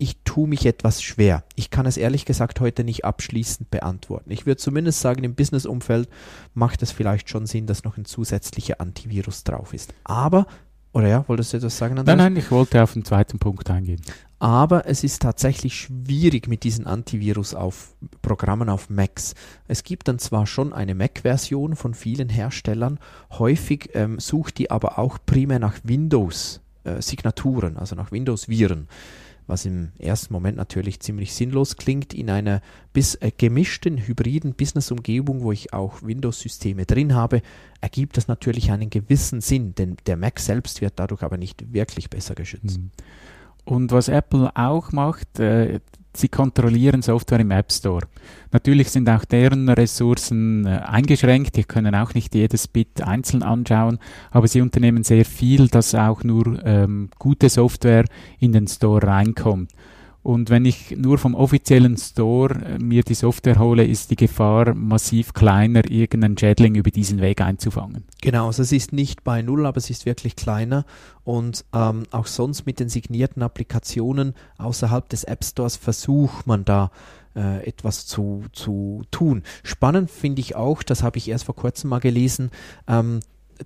ich 0.00 0.16
tue 0.24 0.48
mich 0.48 0.64
etwas 0.64 1.02
schwer. 1.02 1.44
Ich 1.56 1.68
kann 1.68 1.84
es 1.84 1.98
ehrlich 1.98 2.24
gesagt 2.24 2.60
heute 2.60 2.84
nicht 2.84 3.04
abschließend 3.04 3.70
beantworten. 3.70 4.30
Ich 4.30 4.46
würde 4.46 4.56
zumindest 4.56 5.00
sagen, 5.00 5.24
im 5.24 5.34
Business-Umfeld 5.34 6.08
macht 6.54 6.82
es 6.82 6.90
vielleicht 6.90 7.28
schon 7.28 7.46
Sinn, 7.46 7.66
dass 7.66 7.84
noch 7.84 7.98
ein 7.98 8.06
zusätzlicher 8.06 8.80
Antivirus 8.80 9.44
drauf 9.44 9.74
ist. 9.74 9.92
Aber, 10.04 10.46
oder 10.92 11.06
ja, 11.06 11.28
wolltest 11.28 11.52
du 11.52 11.58
etwas 11.58 11.76
sagen? 11.76 11.98
Andreas? 11.98 12.16
Nein, 12.16 12.32
nein, 12.32 12.42
ich 12.42 12.50
wollte 12.50 12.82
auf 12.82 12.94
den 12.94 13.04
zweiten 13.04 13.38
Punkt 13.38 13.68
eingehen. 13.68 14.00
Aber 14.38 14.86
es 14.86 15.04
ist 15.04 15.20
tatsächlich 15.20 15.74
schwierig 15.74 16.48
mit 16.48 16.64
diesen 16.64 16.86
Antivirus 16.86 17.54
auf 17.54 17.94
Programmen 18.22 18.70
auf 18.70 18.88
Macs. 18.88 19.34
Es 19.68 19.84
gibt 19.84 20.08
dann 20.08 20.18
zwar 20.18 20.46
schon 20.46 20.72
eine 20.72 20.94
Mac-Version 20.94 21.76
von 21.76 21.92
vielen 21.92 22.30
Herstellern, 22.30 22.98
häufig 23.32 23.90
ähm, 23.92 24.18
sucht 24.18 24.56
die 24.56 24.70
aber 24.70 24.98
auch 24.98 25.18
primär 25.26 25.58
nach 25.58 25.76
Windows 25.84 26.62
äh, 26.84 27.00
Signaturen, 27.02 27.76
also 27.76 27.94
nach 27.94 28.12
Windows-Viren. 28.12 28.88
was 29.46 29.66
im 29.66 29.90
ersten 29.98 30.32
Moment 30.32 30.56
natürlich 30.56 31.00
ziemlich 31.00 31.34
sinnlos 31.34 31.76
klingt, 31.76 32.14
in 32.14 32.30
einer 32.30 32.62
bis 32.92 33.16
äh, 33.16 33.32
gemischten 33.36 33.98
hybriden 33.98 34.54
Business-Umgebung, 34.54 35.42
wo 35.42 35.52
ich 35.52 35.72
auch 35.74 36.02
Windows-Systeme 36.02 36.86
drin 36.86 37.14
habe, 37.14 37.42
ergibt 37.80 38.16
das 38.16 38.28
natürlich 38.28 38.70
einen 38.70 38.90
gewissen 38.90 39.40
Sinn, 39.40 39.74
denn 39.74 39.96
der 40.06 40.16
Mac 40.16 40.38
selbst 40.38 40.80
wird 40.80 40.94
dadurch 40.96 41.22
aber 41.22 41.36
nicht 41.36 41.72
wirklich 41.72 42.08
besser 42.08 42.34
geschützt. 42.34 42.78
Mhm. 42.78 42.90
Und 43.64 43.92
was 43.92 44.08
Apple 44.08 44.50
auch 44.54 44.92
macht, 44.92 45.38
äh, 45.40 45.80
sie 46.14 46.28
kontrollieren 46.28 47.02
Software 47.02 47.40
im 47.40 47.50
App 47.50 47.72
Store. 47.72 48.06
Natürlich 48.52 48.90
sind 48.90 49.08
auch 49.08 49.24
deren 49.24 49.68
Ressourcen 49.68 50.66
äh, 50.66 50.80
eingeschränkt, 50.84 51.56
die 51.56 51.64
können 51.64 51.94
auch 51.94 52.14
nicht 52.14 52.34
jedes 52.34 52.68
Bit 52.68 53.02
einzeln 53.02 53.42
anschauen, 53.42 53.98
aber 54.30 54.48
sie 54.48 54.60
unternehmen 54.60 55.04
sehr 55.04 55.24
viel, 55.24 55.68
dass 55.68 55.94
auch 55.94 56.24
nur 56.24 56.64
ähm, 56.64 57.10
gute 57.18 57.48
Software 57.48 58.04
in 58.38 58.52
den 58.52 58.66
Store 58.66 59.06
reinkommt. 59.06 59.70
Und 60.30 60.48
wenn 60.48 60.64
ich 60.64 60.96
nur 60.96 61.18
vom 61.18 61.34
offiziellen 61.34 61.96
Store 61.96 62.54
äh, 62.54 62.78
mir 62.78 63.02
die 63.02 63.14
Software 63.14 63.58
hole, 63.58 63.84
ist 63.84 64.12
die 64.12 64.16
Gefahr 64.16 64.74
massiv 64.74 65.32
kleiner, 65.32 65.90
irgendeinen 65.90 66.38
Schädling 66.38 66.76
über 66.76 66.92
diesen 66.92 67.20
Weg 67.20 67.40
einzufangen. 67.40 68.04
Genau, 68.22 68.46
also 68.46 68.62
es 68.62 68.70
ist 68.70 68.92
nicht 68.92 69.24
bei 69.24 69.42
Null, 69.42 69.66
aber 69.66 69.78
es 69.78 69.90
ist 69.90 70.06
wirklich 70.06 70.36
kleiner. 70.36 70.84
Und 71.24 71.64
ähm, 71.74 72.04
auch 72.12 72.28
sonst 72.28 72.64
mit 72.64 72.78
den 72.78 72.88
signierten 72.88 73.42
Applikationen 73.42 74.34
außerhalb 74.56 75.08
des 75.08 75.24
App 75.24 75.42
Stores 75.42 75.74
versucht 75.74 76.46
man 76.46 76.64
da 76.64 76.92
äh, 77.34 77.66
etwas 77.66 78.06
zu, 78.06 78.44
zu 78.52 79.02
tun. 79.10 79.42
Spannend 79.64 80.12
finde 80.12 80.42
ich 80.42 80.54
auch, 80.54 80.84
das 80.84 81.02
habe 81.02 81.18
ich 81.18 81.28
erst 81.28 81.46
vor 81.46 81.56
kurzem 81.56 81.90
mal 81.90 81.98
gelesen, 81.98 82.52
ähm, 82.86 83.18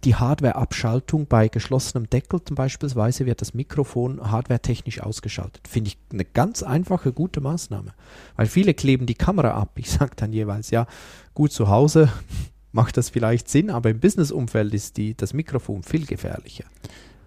die 0.02 0.14
Hardware-Abschaltung 0.14 1.26
bei 1.26 1.48
geschlossenem 1.48 2.08
Deckel 2.10 2.42
zum 2.42 2.56
beispielsweise 2.56 3.26
wird 3.26 3.40
das 3.40 3.54
Mikrofon 3.54 4.30
hardwaretechnisch 4.30 5.00
ausgeschaltet. 5.00 5.68
Finde 5.68 5.88
ich 5.88 5.98
eine 6.12 6.24
ganz 6.24 6.62
einfache, 6.62 7.12
gute 7.12 7.40
Maßnahme. 7.40 7.92
Weil 8.36 8.46
viele 8.46 8.74
kleben 8.74 9.06
die 9.06 9.14
Kamera 9.14 9.50
ab. 9.52 9.72
Ich 9.76 9.90
sage 9.90 10.12
dann 10.16 10.32
jeweils, 10.32 10.70
ja, 10.70 10.86
gut 11.34 11.52
zu 11.52 11.68
Hause 11.68 12.08
macht 12.72 12.96
das 12.96 13.10
vielleicht 13.10 13.48
Sinn, 13.48 13.70
aber 13.70 13.90
im 13.90 14.00
Business-Umfeld 14.00 14.74
ist 14.74 14.96
die, 14.96 15.16
das 15.16 15.32
Mikrofon 15.32 15.82
viel 15.82 16.06
gefährlicher. 16.06 16.64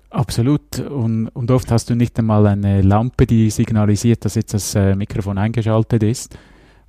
Absolut. 0.09 0.79
Und, 0.79 1.27
und, 1.29 1.51
oft 1.51 1.71
hast 1.71 1.89
du 1.89 1.95
nicht 1.95 2.17
einmal 2.17 2.47
eine 2.47 2.81
Lampe, 2.81 3.25
die 3.25 3.49
signalisiert, 3.49 4.23
dass 4.25 4.35
jetzt 4.35 4.53
das 4.53 4.73
äh, 4.75 4.95
Mikrofon 4.95 5.37
eingeschaltet 5.37 6.03
ist. 6.03 6.37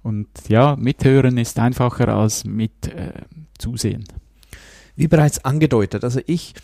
Und 0.02 0.28
ja, 0.48 0.76
mithören 0.76 1.36
ist 1.38 1.58
einfacher 1.58 2.08
als 2.08 2.44
mit 2.44 2.88
äh, 2.88 3.12
zusehen. 3.58 4.04
Wie 4.98 5.06
bereits 5.06 5.44
angedeutet, 5.44 6.02
also 6.02 6.20
ich 6.26 6.54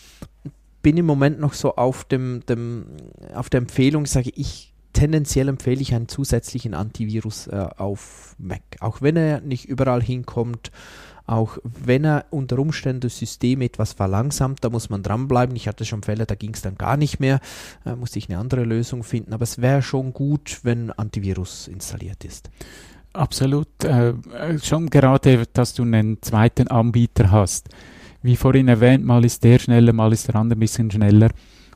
bin 0.83 0.97
im 0.97 1.07
Moment 1.07 1.39
noch 1.39 1.53
so 1.53 1.77
auf, 1.77 2.03
dem, 2.03 2.43
dem 2.49 2.87
auf 3.33 3.49
der 3.49 3.59
Empfehlung, 3.59 4.07
sage 4.07 4.33
ich, 4.35 4.75
tendenziell 4.93 5.47
empfehle 5.47 5.81
ich 5.81 5.95
einen 5.95 6.09
zusätzlichen 6.09 6.75
Antivirus 6.75 7.47
äh, 7.47 7.69
auf 7.77 8.35
Mac. 8.39 8.63
Auch 8.81 9.01
wenn 9.03 9.17
er 9.17 9.41
nicht 9.41 9.67
überall 9.67 10.03
hinkommt, 10.03 10.73
auch 11.27 11.59
wenn 11.63 12.05
er 12.05 12.25
unter 12.31 12.59
Umständen 12.59 13.03
das 13.03 13.19
System 13.19 13.61
etwas 13.61 13.93
verlangsamt, 13.93 14.65
da 14.65 14.69
muss 14.69 14.91
man 14.91 15.05
dranbleiben. 15.05 15.55
Ich 15.55 15.69
hatte 15.69 15.85
schon 15.85 16.03
Fälle, 16.03 16.27
da 16.27 16.35
ging 16.35 16.55
es 16.55 16.63
dann 16.63 16.75
gar 16.75 16.97
nicht 16.97 17.21
mehr, 17.21 17.39
äh, 17.87 17.95
musste 17.95 18.19
ich 18.19 18.29
eine 18.29 18.39
andere 18.39 18.65
Lösung 18.65 19.05
finden. 19.05 19.33
Aber 19.33 19.45
es 19.45 19.63
wäre 19.63 19.81
schon 19.81 20.13
gut, 20.13 20.59
wenn 20.65 20.91
Antivirus 20.91 21.69
installiert 21.69 22.25
ist. 22.25 22.51
Absolut. 23.13 23.85
Äh, 23.85 24.15
schon 24.61 24.91
gerade, 24.91 25.45
dass 25.53 25.75
du 25.75 25.85
einen 25.85 26.21
zweiten 26.21 26.67
Anbieter 26.67 27.31
hast 27.31 27.69
wie 28.25 28.37
vorhin 28.37 28.69
erwähnt, 28.69 29.05
mal 29.05 29.23
ist 29.23 29.45
der 29.45 29.59
schneller, 29.59 29.93
mal 29.93 30.11
ist 30.11 30.29
der 30.29 30.37
andere 30.37 30.57
ein 30.57 30.61
bisschen 30.61 30.91
schneller. 30.91 31.29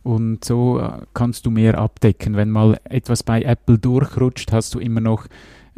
Und 0.02 0.46
so 0.46 0.80
äh, 0.80 1.02
kannst 1.12 1.44
du 1.44 1.50
mehr 1.50 1.76
abdecken. 1.76 2.36
Wenn 2.36 2.48
mal 2.48 2.80
etwas 2.84 3.22
bei 3.22 3.42
Apple 3.42 3.78
durchrutscht, 3.78 4.50
hast 4.50 4.74
du 4.74 4.78
immer 4.78 5.00
noch 5.00 5.26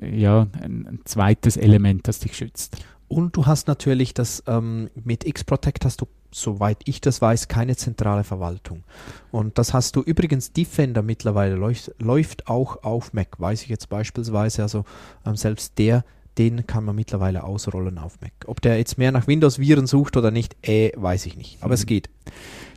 äh, 0.00 0.16
ja, 0.16 0.46
ein, 0.62 1.00
zweites 1.04 1.56
Element, 1.56 2.06
das 2.06 2.20
dich 2.20 2.36
schützt. 2.36 2.76
Und 3.08 3.36
du 3.36 3.46
hast 3.46 3.66
natürlich 3.66 4.14
das, 4.14 4.44
ähm, 4.46 4.90
mit 4.94 5.26
X-Protect 5.26 5.84
hast 5.84 6.02
du, 6.02 6.06
soweit 6.30 6.78
ich 6.84 7.00
das 7.00 7.20
weiß, 7.20 7.48
keine 7.48 7.74
zentrale 7.74 8.22
Verwaltung. 8.22 8.84
Und 9.32 9.58
das 9.58 9.74
hast 9.74 9.96
du 9.96 10.02
übrigens, 10.02 10.52
Defender 10.52 11.02
mittlerweile 11.02 11.56
läuft, 11.56 11.92
läuft 11.98 12.46
auch 12.46 12.84
auf 12.84 13.12
Mac, 13.12 13.40
weiß 13.40 13.62
ich 13.62 13.68
jetzt 13.68 13.88
beispielsweise. 13.88 14.62
Also 14.62 14.84
ähm, 15.26 15.34
selbst 15.34 15.78
der 15.78 16.04
den 16.38 16.66
kann 16.66 16.84
man 16.84 16.96
mittlerweile 16.96 17.44
ausrollen 17.44 17.99
auf 17.99 18.20
Mac. 18.20 18.32
Ob 18.46 18.60
der 18.60 18.78
jetzt 18.78 18.99
mehr 18.99 19.12
nach 19.12 19.26
Windows-Viren 19.26 19.87
sucht 19.87 20.16
oder 20.16 20.30
nicht, 20.30 20.56
äh, 20.66 20.92
weiß 20.96 21.26
ich 21.26 21.37
nicht. 21.37 21.58
Aber 21.60 21.70
mhm. 21.70 21.75
es 21.75 21.87
geht. 21.87 22.10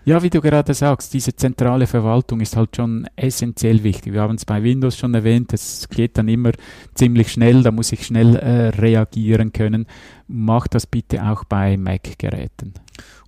Ja, 0.05 0.21
wie 0.21 0.29
du 0.29 0.41
gerade 0.41 0.73
sagst, 0.73 1.13
diese 1.13 1.33
zentrale 1.33 1.87
Verwaltung 1.87 2.41
ist 2.41 2.57
halt 2.57 2.75
schon 2.75 3.07
essentiell 3.15 3.83
wichtig. 3.83 4.11
Wir 4.11 4.21
haben 4.21 4.35
es 4.35 4.43
bei 4.43 4.61
Windows 4.61 4.97
schon 4.97 5.13
erwähnt, 5.13 5.53
es 5.53 5.87
geht 5.87 6.17
dann 6.17 6.27
immer 6.27 6.51
ziemlich 6.93 7.31
schnell, 7.31 7.63
da 7.63 7.71
muss 7.71 7.93
ich 7.93 8.05
schnell 8.05 8.35
äh, 8.35 8.69
reagieren 8.69 9.53
können. 9.53 9.87
Mach 10.27 10.67
das 10.67 10.87
bitte 10.87 11.23
auch 11.23 11.45
bei 11.45 11.77
Mac-Geräten. 11.77 12.73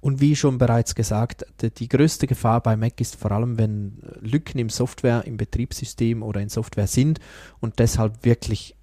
Und 0.01 0.19
wie 0.19 0.35
schon 0.35 0.57
bereits 0.57 0.95
gesagt, 0.95 1.45
die, 1.61 1.71
die, 1.71 1.87
größte 1.87 2.27
Gefahr 2.27 2.61
bei 2.61 2.75
Mac 2.75 2.99
ist 2.99 3.15
vor 3.15 3.31
allem, 3.31 3.57
wenn 3.57 4.01
Lücken 4.19 4.59
im 4.59 4.69
Software, 4.69 5.23
im 5.25 5.37
Betriebssystem 5.37 6.23
oder 6.23 6.41
in 6.41 6.49
Software 6.49 6.87
sind 6.87 7.19
und 7.61 7.79
deshalb 7.79 8.25
wirklich 8.25 8.75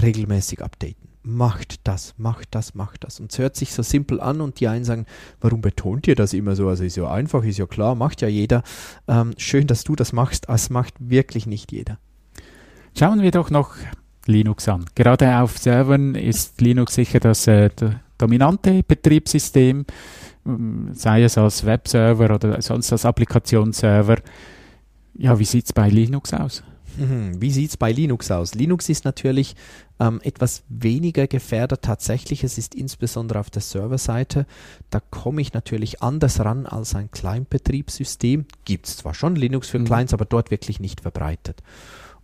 regelmäßig 0.00 0.62
updaten. 0.62 1.08
Macht 1.22 1.86
das, 1.86 2.14
macht 2.18 2.54
das, 2.54 2.74
macht 2.74 3.04
das. 3.04 3.18
Und 3.18 3.32
es 3.32 3.38
hört 3.38 3.56
sich 3.56 3.72
so 3.72 3.82
simpel 3.82 4.20
an 4.20 4.42
und 4.42 4.60
die 4.60 4.68
einen 4.68 4.84
sagen, 4.84 5.06
warum 5.40 5.62
betont 5.62 6.06
ihr 6.06 6.16
das 6.16 6.34
immer 6.34 6.54
so? 6.54 6.68
Also 6.68 6.84
ist 6.84 6.96
ja 6.96 7.10
einfach, 7.10 7.44
ist 7.44 7.58
ja 7.58 7.66
klar, 7.66 7.94
macht 7.94 8.20
ja 8.20 8.28
jeder. 8.28 8.62
Ähm, 9.08 9.32
schön, 9.38 9.66
dass 9.66 9.84
du 9.84 9.96
das 9.96 10.12
machst, 10.12 10.48
es 10.48 10.68
macht 10.68 10.94
wirklich 10.98 11.46
nicht 11.46 11.72
jeder. 11.72 11.98
Schauen 12.96 13.22
wir 13.22 13.30
doch 13.30 13.50
noch 13.50 13.74
Linux 14.26 14.68
an. 14.68 14.84
Gerade 14.94 15.38
auf 15.38 15.58
Servern 15.58 16.14
ist 16.14 16.60
Linux 16.60 16.94
sicher 16.94 17.20
das 17.20 17.46
äh, 17.46 17.70
dominante 18.18 18.82
Betriebssystem, 18.86 19.86
ähm, 20.46 20.90
sei 20.92 21.22
es 21.22 21.38
als 21.38 21.64
Webserver 21.64 22.34
oder 22.34 22.60
sonst 22.60 22.92
als 22.92 23.04
Applikationsserver. 23.04 24.18
Ja, 25.14 25.38
wie 25.38 25.44
sieht 25.44 25.66
es 25.66 25.72
bei 25.72 25.88
Linux 25.88 26.34
aus? 26.34 26.62
Mhm. 26.96 27.40
Wie 27.40 27.50
sieht 27.50 27.70
es 27.70 27.76
bei 27.76 27.92
Linux 27.92 28.30
aus? 28.30 28.54
Linux 28.54 28.88
ist 28.88 29.04
natürlich 29.04 29.56
ähm, 30.00 30.20
etwas 30.22 30.62
weniger 30.68 31.26
gefährdet 31.26 31.82
tatsächlich. 31.82 32.44
Es 32.44 32.58
ist 32.58 32.74
insbesondere 32.74 33.40
auf 33.40 33.50
der 33.50 33.62
Serverseite. 33.62 34.46
Da 34.90 35.00
komme 35.00 35.40
ich 35.40 35.52
natürlich 35.52 36.02
anders 36.02 36.40
ran 36.40 36.66
als 36.66 36.94
ein 36.94 37.10
Kleinbetriebssystem. 37.10 38.46
Gibt 38.64 38.86
es 38.86 38.96
zwar 38.98 39.14
schon 39.14 39.36
Linux 39.36 39.68
für 39.68 39.78
mhm. 39.78 39.86
Clients, 39.86 40.14
aber 40.14 40.24
dort 40.24 40.50
wirklich 40.50 40.80
nicht 40.80 41.00
verbreitet. 41.00 41.62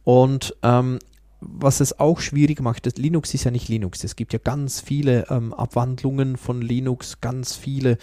Und 0.05 0.57
ähm, 0.63 0.99
was 1.41 1.81
es 1.81 1.99
auch 1.99 2.21
schwierig 2.21 2.61
macht, 2.61 2.87
das 2.87 2.97
Linux 2.97 3.33
ist 3.33 3.45
ja 3.45 3.51
nicht 3.51 3.69
Linux. 3.69 4.05
Es 4.05 4.15
gibt 4.15 4.33
ja 4.33 4.39
ganz 4.43 4.81
viele 4.81 5.27
ähm, 5.31 5.55
Abwandlungen 5.55 6.37
von 6.37 6.61
Linux, 6.61 7.21
ganz 7.21 7.57
viele 7.57 7.97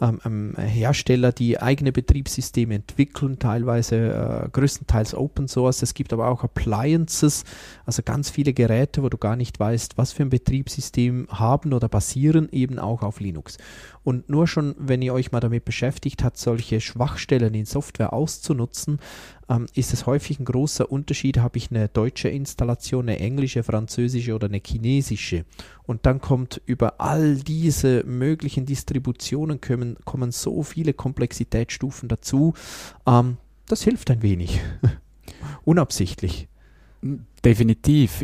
ähm, 0.00 0.54
Hersteller, 0.56 1.32
die 1.32 1.60
eigene 1.60 1.92
Betriebssysteme 1.92 2.74
entwickeln, 2.74 3.38
teilweise 3.38 3.96
äh, 3.96 4.48
größtenteils 4.50 5.14
Open 5.14 5.48
Source. 5.48 5.82
Es 5.82 5.94
gibt 5.94 6.12
aber 6.12 6.28
auch 6.28 6.42
Appliances, 6.42 7.44
also 7.84 8.02
ganz 8.02 8.30
viele 8.30 8.52
Geräte, 8.52 9.02
wo 9.02 9.08
du 9.08 9.18
gar 9.18 9.36
nicht 9.36 9.60
weißt, 9.60 9.98
was 9.98 10.12
für 10.12 10.22
ein 10.22 10.30
Betriebssystem 10.30 11.28
haben 11.30 11.72
oder 11.72 11.88
basieren 11.88 12.48
eben 12.50 12.78
auch 12.78 13.02
auf 13.02 13.20
Linux. 13.20 13.58
Und 14.02 14.30
nur 14.30 14.46
schon, 14.46 14.74
wenn 14.78 15.02
ihr 15.02 15.12
euch 15.12 15.30
mal 15.30 15.40
damit 15.40 15.64
beschäftigt 15.66 16.24
habt, 16.24 16.38
solche 16.38 16.80
Schwachstellen 16.80 17.52
in 17.52 17.66
Software 17.66 18.14
auszunutzen, 18.14 18.98
ähm, 19.50 19.66
ist 19.74 19.92
es 19.92 20.06
häufig 20.06 20.38
ein 20.40 20.46
großer 20.46 20.90
Unterschied, 20.90 21.38
habe 21.38 21.58
ich 21.58 21.70
eine 21.70 21.88
deutsche 21.88 22.28
Installation, 22.28 23.08
eine 23.08 23.18
englische, 23.18 23.62
französische 23.62 24.34
oder 24.34 24.46
eine 24.46 24.62
chinesische. 24.64 25.44
Und 25.82 26.06
dann 26.06 26.20
kommt 26.20 26.62
über 26.66 27.00
all 27.00 27.36
diese 27.36 28.04
möglichen 28.04 28.64
Distributionen 28.64 29.60
kommen, 29.94 30.04
kommen 30.04 30.32
so 30.32 30.62
viele 30.62 30.92
Komplexitätsstufen 30.92 32.08
dazu. 32.08 32.54
Ähm, 33.06 33.36
das 33.66 33.82
hilft 33.82 34.10
ein 34.10 34.22
wenig. 34.22 34.60
Unabsichtlich. 35.64 36.48
Definitiv. 37.44 38.22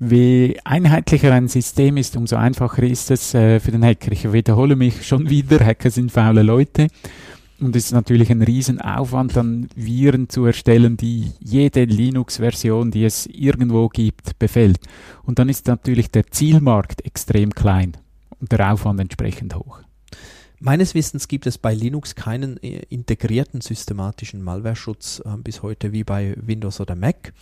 Je 0.00 0.56
einheitlicher 0.64 1.32
ein 1.32 1.48
System 1.48 1.96
ist, 1.96 2.16
umso 2.16 2.36
einfacher 2.36 2.82
ist 2.82 3.10
es 3.10 3.34
äh, 3.34 3.60
für 3.60 3.70
den 3.70 3.84
Hacker. 3.84 4.12
Ich 4.12 4.30
wiederhole 4.32 4.76
mich 4.76 5.06
schon 5.06 5.28
wieder, 5.28 5.64
Hacker 5.64 5.90
sind 5.90 6.12
faule 6.12 6.42
Leute. 6.42 6.88
Und 7.60 7.76
es 7.76 7.86
ist 7.86 7.92
natürlich 7.92 8.30
ein 8.30 8.40
Riesenaufwand, 8.40 9.36
dann 9.36 9.68
Viren 9.76 10.30
zu 10.30 10.46
erstellen, 10.46 10.96
die 10.96 11.32
jede 11.40 11.84
Linux-Version, 11.84 12.90
die 12.90 13.04
es 13.04 13.26
irgendwo 13.26 13.88
gibt, 13.88 14.38
befällt. 14.38 14.80
Und 15.24 15.38
dann 15.38 15.50
ist 15.50 15.66
natürlich 15.66 16.10
der 16.10 16.26
Zielmarkt 16.28 17.04
extrem 17.04 17.50
klein 17.50 17.98
und 18.40 18.50
der 18.50 18.72
Aufwand 18.72 19.00
entsprechend 19.00 19.54
hoch. 19.54 19.80
Meines 20.62 20.94
Wissens 20.94 21.26
gibt 21.26 21.46
es 21.46 21.56
bei 21.56 21.72
Linux 21.72 22.14
keinen 22.14 22.62
äh, 22.62 22.82
integrierten 22.90 23.62
systematischen 23.62 24.42
Malwareschutz 24.42 25.22
äh, 25.24 25.38
bis 25.38 25.62
heute 25.62 25.92
wie 25.92 26.04
bei 26.04 26.34
Windows 26.36 26.82
oder 26.82 26.94
Mac. 26.94 27.32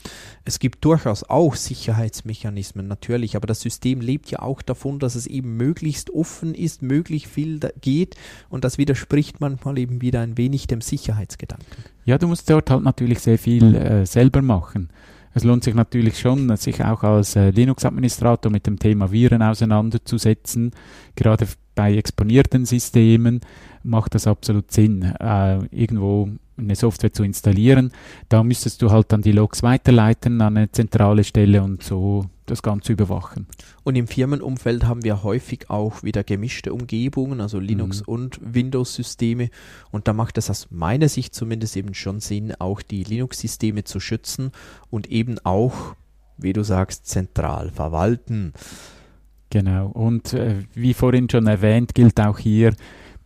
Es 0.44 0.60
gibt 0.60 0.84
durchaus 0.84 1.24
auch 1.24 1.56
Sicherheitsmechanismen 1.56 2.86
natürlich, 2.86 3.34
aber 3.34 3.48
das 3.48 3.60
System 3.60 4.00
lebt 4.00 4.30
ja 4.30 4.38
auch 4.38 4.62
davon, 4.62 5.00
dass 5.00 5.16
es 5.16 5.26
eben 5.26 5.56
möglichst 5.56 6.10
offen 6.10 6.54
ist, 6.54 6.82
möglichst 6.82 7.28
viel 7.32 7.58
geht 7.80 8.14
und 8.50 8.62
das 8.62 8.78
widerspricht 8.78 9.40
manchmal 9.40 9.78
eben 9.78 10.00
wieder 10.00 10.20
ein 10.20 10.38
wenig 10.38 10.68
dem 10.68 10.80
Sicherheitsgedanken. 10.80 11.66
Ja, 12.04 12.18
du 12.18 12.28
musst 12.28 12.48
dort 12.48 12.70
halt 12.70 12.84
natürlich 12.84 13.18
sehr 13.18 13.38
viel 13.38 13.74
äh, 13.74 14.06
selber 14.06 14.42
machen. 14.42 14.90
Es 15.38 15.44
lohnt 15.44 15.62
sich 15.62 15.74
natürlich 15.76 16.18
schon, 16.18 16.56
sich 16.56 16.84
auch 16.84 17.04
als 17.04 17.36
äh, 17.36 17.50
Linux-Administrator 17.50 18.50
mit 18.50 18.66
dem 18.66 18.76
Thema 18.76 19.12
Viren 19.12 19.40
auseinanderzusetzen. 19.40 20.72
Gerade 21.14 21.46
bei 21.76 21.94
exponierten 21.94 22.64
Systemen 22.64 23.42
macht 23.84 24.16
das 24.16 24.26
absolut 24.26 24.72
Sinn, 24.72 25.02
äh, 25.04 25.58
irgendwo 25.70 26.28
eine 26.56 26.74
Software 26.74 27.12
zu 27.12 27.22
installieren. 27.22 27.92
Da 28.28 28.42
müsstest 28.42 28.82
du 28.82 28.90
halt 28.90 29.12
dann 29.12 29.22
die 29.22 29.30
Logs 29.30 29.62
weiterleiten 29.62 30.40
an 30.40 30.56
eine 30.56 30.72
zentrale 30.72 31.22
Stelle 31.22 31.62
und 31.62 31.84
so 31.84 32.24
das 32.50 32.62
Ganze 32.62 32.92
überwachen. 32.92 33.46
Und 33.84 33.96
im 33.96 34.06
Firmenumfeld 34.06 34.84
haben 34.84 35.04
wir 35.04 35.22
häufig 35.22 35.70
auch 35.70 36.02
wieder 36.02 36.24
gemischte 36.24 36.72
Umgebungen, 36.72 37.40
also 37.40 37.58
Linux- 37.58 38.00
mhm. 38.00 38.12
und 38.12 38.40
Windows-Systeme. 38.42 39.50
Und 39.90 40.08
da 40.08 40.12
macht 40.12 40.38
es 40.38 40.50
aus 40.50 40.68
meiner 40.70 41.08
Sicht 41.08 41.34
zumindest 41.34 41.76
eben 41.76 41.94
schon 41.94 42.20
Sinn, 42.20 42.54
auch 42.58 42.82
die 42.82 43.04
Linux-Systeme 43.04 43.84
zu 43.84 44.00
schützen 44.00 44.52
und 44.90 45.06
eben 45.08 45.38
auch, 45.44 45.94
wie 46.36 46.52
du 46.52 46.62
sagst, 46.62 47.06
zentral 47.06 47.70
verwalten. 47.70 48.52
Genau. 49.50 49.88
Und 49.88 50.32
äh, 50.34 50.64
wie 50.74 50.94
vorhin 50.94 51.28
schon 51.30 51.46
erwähnt, 51.46 51.94
gilt 51.94 52.20
auch 52.20 52.38
hier 52.38 52.74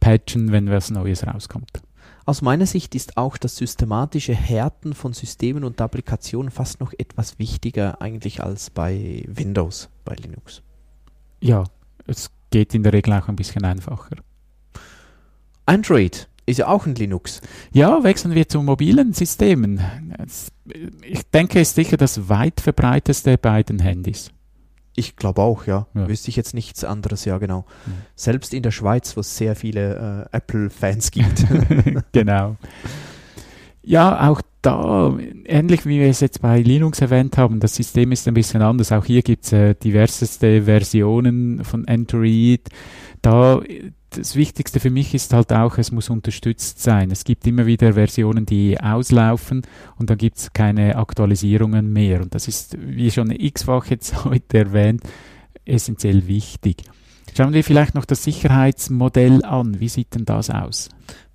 patchen, 0.01 0.53
wenn 0.53 0.71
was 0.71 0.91
Neues 0.91 1.27
rauskommt. 1.27 1.83
Aus 2.25 2.43
meiner 2.43 2.67
Sicht 2.67 2.95
ist 2.95 3.17
auch 3.17 3.37
das 3.37 3.57
systematische 3.57 4.35
Härten 4.35 4.95
von 4.95 5.13
Systemen 5.13 5.65
und 5.65 5.81
Applikationen 5.81 6.51
fast 6.51 6.81
noch 6.81 6.93
etwas 6.97 7.39
wichtiger 7.39 8.01
eigentlich 8.01 8.43
als 8.43 8.71
bei 8.71 9.25
Windows, 9.27 9.89
bei 10.05 10.15
Linux. 10.15 10.63
Ja, 11.41 11.65
es 12.07 12.31
geht 12.51 12.75
in 12.75 12.83
der 12.83 12.93
Regel 12.93 13.13
auch 13.15 13.29
ein 13.29 13.37
bisschen 13.37 13.65
einfacher. 13.65 14.17
Android 15.67 16.29
ist 16.47 16.59
ja 16.59 16.69
auch 16.69 16.87
ein 16.87 16.95
Linux. 16.95 17.41
Ja, 17.73 18.03
wechseln 18.03 18.35
wir 18.35 18.49
zu 18.49 18.63
mobilen 18.63 19.13
Systemen. 19.13 19.81
Ich 21.03 21.23
denke, 21.31 21.61
es 21.61 21.69
ist 21.69 21.75
sicher 21.75 21.97
das 21.97 22.29
weit 22.29 22.61
verbreiteste 22.61 23.39
bei 23.39 23.63
den 23.63 23.79
Handys. 23.79 24.31
Ich 24.95 25.17
glaube 25.17 25.41
auch, 25.41 25.67
ja. 25.67 25.87
ja. 25.95 26.09
Wüsste 26.09 26.29
ich 26.29 26.37
jetzt 26.37 26.55
nichts 26.55 26.85
anderes, 26.85 27.25
ja, 27.25 27.39
genau. 27.39 27.65
Mhm. 27.87 27.93
Selbst 28.15 28.53
in 28.53 28.63
der 28.63 28.73
Schweiz, 28.73 29.17
wo 29.17 29.21
es 29.21 29.37
sehr 29.37 29.57
viele 29.57 30.29
äh, 30.33 30.37
Apple-Fans 30.37 31.11
gibt. 31.11 31.47
genau. 32.13 32.57
Ja, 33.83 34.29
auch 34.29 34.43
da, 34.61 35.17
ähnlich 35.45 35.87
wie 35.87 35.99
wir 35.99 36.09
es 36.09 36.21
jetzt 36.21 36.41
bei 36.41 36.61
Linux 36.61 37.01
erwähnt 37.01 37.37
haben, 37.37 37.59
das 37.59 37.75
System 37.75 38.13
ist 38.13 38.29
ein 38.29 38.35
bisschen 38.35 38.63
anders. 38.63 38.93
Auch 38.93 39.05
hier 39.05 39.23
gibt 39.23 39.45
es 39.45 39.53
äh, 39.53 39.75
diverseste 39.75 40.63
Versionen 40.63 41.65
von 41.65 41.89
Android. 41.89 42.69
Da 43.23 43.61
das 44.17 44.37
Wichtigste 44.37 44.81
für 44.81 44.91
mich 44.91 45.15
ist 45.15 45.33
halt 45.33 45.53
auch, 45.53 45.79
es 45.79 45.93
muss 45.93 46.11
unterstützt 46.11 46.81
sein. 46.81 47.11
Es 47.11 47.25
gibt 47.25 47.47
immer 47.47 47.67
wieder 47.67 47.95
Versionen, 47.95 48.47
die 48.47 48.81
auslaufen 48.81 49.63
und 49.99 50.11
dann 50.11 50.19
gibt 50.19 50.39
es 50.39 50.53
keine 50.53 50.97
Aktualisierungen 50.97 51.93
mehr. 51.93 52.23
Und 52.23 52.35
das 52.35 52.49
ist, 52.49 52.77
wie 52.79 53.11
schon 53.11 53.31
x-fach 53.31 53.87
jetzt 53.87 54.25
heute 54.25 54.59
erwähnt, 54.59 55.03
essentiell 55.65 56.27
wichtig. 56.27 56.85
Schauen 57.37 57.55
wir 57.55 57.65
vielleicht 57.65 57.95
noch 57.95 58.05
das 58.05 58.25
Sicherheitsmodell 58.25 59.45
an. 59.45 59.81
Wie 59.81 59.89
sieht 59.89 60.15
denn 60.15 60.25
das 60.25 60.51
aus? 60.51 60.91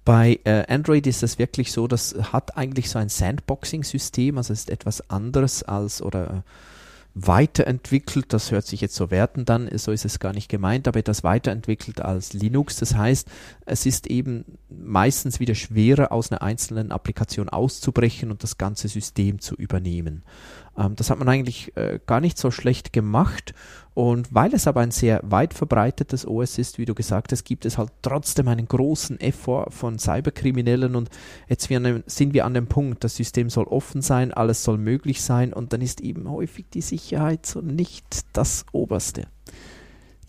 Bei 0.05 0.39
äh, 0.45 0.63
Android 0.67 1.05
ist 1.07 1.23
es 1.23 1.37
wirklich 1.37 1.71
so, 1.71 1.87
das 1.87 2.15
hat 2.31 2.55
eigentlich 2.55 2.89
so 2.89 2.99
ein 2.99 3.09
Sandboxing-System, 3.09 4.37
also 4.37 4.53
ist 4.53 4.69
etwas 4.69 5.09
anderes 5.09 5.63
als 5.63 6.01
oder 6.01 6.27
äh, 6.29 6.41
weiterentwickelt, 7.19 8.31
das 8.31 8.51
hört 8.51 8.67
sich 8.67 8.81
jetzt 8.81 8.95
so 8.95 9.09
wertend 9.09 9.49
an, 9.49 9.69
so 9.75 9.91
ist 9.91 10.05
es 10.05 10.19
gar 10.19 10.33
nicht 10.33 10.49
gemeint, 10.49 10.87
aber 10.87 10.99
etwas 10.99 11.23
weiterentwickelt 11.23 11.99
als 12.01 12.33
Linux. 12.33 12.77
Das 12.77 12.95
heißt, 12.95 13.27
es 13.65 13.85
ist 13.85 14.07
eben 14.07 14.45
meistens 14.69 15.39
wieder 15.39 15.55
schwerer, 15.55 16.11
aus 16.11 16.31
einer 16.31 16.43
einzelnen 16.43 16.91
Applikation 16.91 17.49
auszubrechen 17.49 18.29
und 18.29 18.43
das 18.43 18.57
ganze 18.57 18.87
System 18.87 19.39
zu 19.39 19.55
übernehmen. 19.55 20.23
Ähm, 20.77 20.95
das 20.95 21.09
hat 21.09 21.19
man 21.19 21.27
eigentlich 21.27 21.75
äh, 21.75 21.99
gar 22.05 22.21
nicht 22.21 22.37
so 22.37 22.51
schlecht 22.51 22.93
gemacht. 22.93 23.53
Und 23.93 24.33
weil 24.33 24.53
es 24.53 24.67
aber 24.67 24.81
ein 24.81 24.91
sehr 24.91 25.19
weit 25.23 25.55
verbreitetes 25.55 26.27
OS 26.27 26.59
ist, 26.59 26.77
wie 26.77 26.85
du 26.85 26.93
gesagt 26.93 27.31
hast, 27.31 27.43
gibt 27.45 27.65
es 27.65 27.79
halt 27.79 27.91
trotzdem 28.03 28.47
einen 28.47 28.67
großen 28.67 29.19
Effort 29.19 29.71
von 29.71 29.97
Cyberkriminellen. 29.97 30.95
Und 30.95 31.09
jetzt 31.49 31.67
sind 31.67 32.33
wir 32.33 32.45
an 32.45 32.53
dem 32.53 32.67
Punkt, 32.67 33.03
das 33.03 33.15
System 33.15 33.49
soll 33.49 33.65
offen 33.65 34.03
sein, 34.03 34.31
alles 34.31 34.63
soll 34.63 34.77
möglich 34.77 35.23
sein. 35.23 35.51
Und 35.51 35.73
dann 35.73 35.81
ist 35.81 36.01
eben 36.01 36.29
häufig 36.29 36.65
die 36.71 36.81
Sicherheit 36.81 37.47
so 37.47 37.61
nicht 37.61 38.05
das 38.33 38.67
Oberste. 38.71 39.25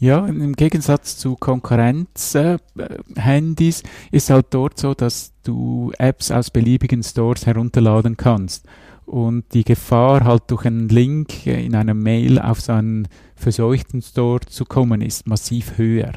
Ja, 0.00 0.24
im 0.26 0.54
Gegensatz 0.54 1.18
zu 1.18 1.34
Konkurrenz-Handys 1.34 3.82
äh, 3.82 3.86
ist 4.12 4.30
halt 4.30 4.46
dort 4.50 4.78
so, 4.78 4.94
dass 4.94 5.32
du 5.42 5.90
Apps 5.98 6.30
aus 6.30 6.50
beliebigen 6.50 7.02
Stores 7.02 7.46
herunterladen 7.46 8.16
kannst 8.16 8.64
und 9.08 9.54
die 9.54 9.64
Gefahr, 9.64 10.24
halt 10.24 10.44
durch 10.48 10.66
einen 10.66 10.88
Link 10.88 11.46
in 11.46 11.74
einer 11.74 11.94
Mail 11.94 12.38
auf 12.38 12.60
so 12.60 12.72
einen 12.72 13.08
verseuchten 13.34 14.02
Store 14.02 14.40
zu 14.40 14.64
kommen, 14.64 15.00
ist 15.00 15.26
massiv 15.26 15.78
höher. 15.78 16.12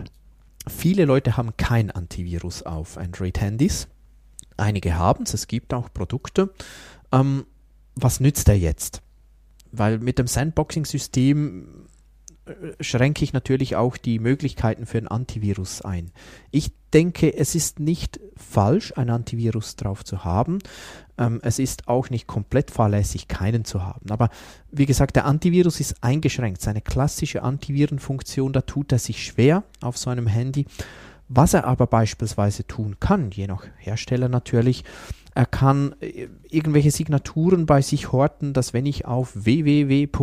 Viele 0.68 1.06
Leute 1.06 1.38
haben 1.38 1.56
kein 1.58 1.90
Antivirus 1.90 2.64
auf 2.64 2.98
Android-Handys. 2.98 3.88
Einige 4.58 4.96
haben 4.98 5.24
es, 5.24 5.34
es 5.34 5.48
gibt 5.48 5.74
auch 5.74 5.92
Produkte. 5.94 6.54
Ähm, 7.12 7.46
was 7.96 8.20
nützt 8.20 8.50
er 8.50 8.58
jetzt? 8.58 9.02
Weil 9.72 10.00
mit 10.00 10.20
dem 10.20 10.28
Sandboxing-System 10.28 11.88
äh, 12.46 12.54
schränke 12.84 13.24
ich 13.24 13.32
natürlich 13.34 13.76
auch 13.78 13.98
die 13.98 14.20
Möglichkeiten 14.20 14.86
für 14.86 14.98
ein 14.98 15.08
Antivirus 15.08 15.82
ein. 15.82 16.12
Ich 16.52 16.72
denke, 16.94 17.34
es 17.34 17.56
ist 17.56 17.80
nicht 17.80 18.20
falsch, 18.42 18.94
ein 18.96 19.10
Antivirus 19.10 19.76
drauf 19.76 20.04
zu 20.04 20.24
haben. 20.26 20.60
Ähm, 21.18 21.40
es 21.44 21.60
ist 21.60 21.88
auch 21.88 22.10
nicht 22.10 22.28
komplett 22.28 22.72
fahrlässig, 22.72 23.28
keinen 23.28 23.66
zu 23.66 23.84
haben. 23.84 24.12
Aber 24.12 24.30
wie 24.72 24.86
gesagt, 24.86 25.16
der 25.16 25.26
Antivirus 25.26 25.80
ist 25.80 26.04
eingeschränkt. 26.04 26.62
Seine 26.62 26.82
klassische 26.82 27.44
Antivirenfunktion, 27.44 28.54
da 28.54 28.62
tut 28.62 28.92
er 28.92 29.00
sich 29.00 29.24
schwer 29.24 29.64
auf 29.82 29.98
so 29.98 30.10
einem 30.10 30.28
Handy. 30.28 30.66
Was 31.30 31.54
er 31.54 31.66
aber 31.66 31.88
beispielsweise 31.88 32.68
tun 32.68 32.98
kann, 33.00 33.32
je 33.32 33.48
nach 33.48 33.64
Hersteller 33.78 34.28
natürlich, 34.28 34.84
er 35.34 35.46
kann 35.46 35.96
äh, 36.02 36.28
irgendwelche 36.50 36.92
Signaturen 36.92 37.66
bei 37.66 37.82
sich 37.82 38.12
horten, 38.12 38.52
dass 38.54 38.74
wenn 38.74 38.86
ich 38.86 39.06
auf 39.06 39.32
www.sbb.ch 39.34 40.18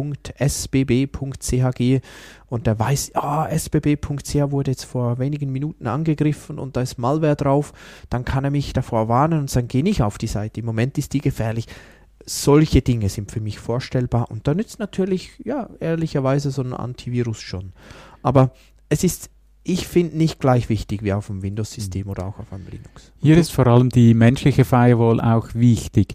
gehe 1.75 2.01
und 2.47 2.67
der 2.67 2.79
weiß, 2.79 3.13
ah, 3.15 3.49
sbb.ch 3.49 4.51
wurde 4.51 4.73
jetzt 4.73 4.85
vor 4.85 5.19
wenigen 5.19 5.51
Minuten 5.51 5.87
angegriffen 5.87 6.59
und 6.59 6.77
da 6.77 6.83
ist 6.83 6.99
Malware 6.99 7.37
drauf, 7.37 7.73
dann 8.11 8.27
kann 8.27 8.45
er 8.45 8.51
mich 8.51 8.75
davor 8.75 9.09
warnen 9.09 9.41
und 9.41 9.51
sagen, 9.51 9.69
geh 9.69 9.83
nicht 9.83 10.03
auf 10.03 10.19
die 10.19 10.27
Seite, 10.27 10.61
im 10.61 10.67
Moment 10.67 10.99
ist 10.99 11.15
die 11.15 11.21
gefährlich. 11.21 11.67
Solche 12.27 12.83
Dinge 12.83 13.09
sind 13.09 13.31
für 13.31 13.41
mich 13.41 13.59
vorstellbar 13.59 14.31
und 14.31 14.47
da 14.47 14.53
nützt 14.53 14.79
natürlich, 14.79 15.41
ja, 15.43 15.71
ehrlicherweise 15.81 16.51
so 16.51 16.61
ein 16.61 16.75
Antivirus 16.75 17.41
schon. 17.41 17.73
Aber 18.23 18.51
es 18.91 19.03
ist 19.03 19.31
ich 19.69 19.87
finde 19.87 20.17
nicht 20.17 20.41
gleich 20.41 20.69
wichtig 20.69 21.03
wie 21.03 21.13
auf 21.13 21.27
dem 21.27 21.43
Windows-System 21.43 22.05
mhm. 22.05 22.11
oder 22.11 22.27
auch 22.27 22.39
auf 22.39 22.53
einem 22.53 22.67
Linux. 22.71 23.13
Hier 23.21 23.37
ist 23.37 23.53
vor 23.53 23.67
allem 23.67 23.91
die 23.91 24.15
menschliche 24.15 24.65
Firewall 24.65 25.21
auch 25.21 25.55
wichtig. 25.55 26.15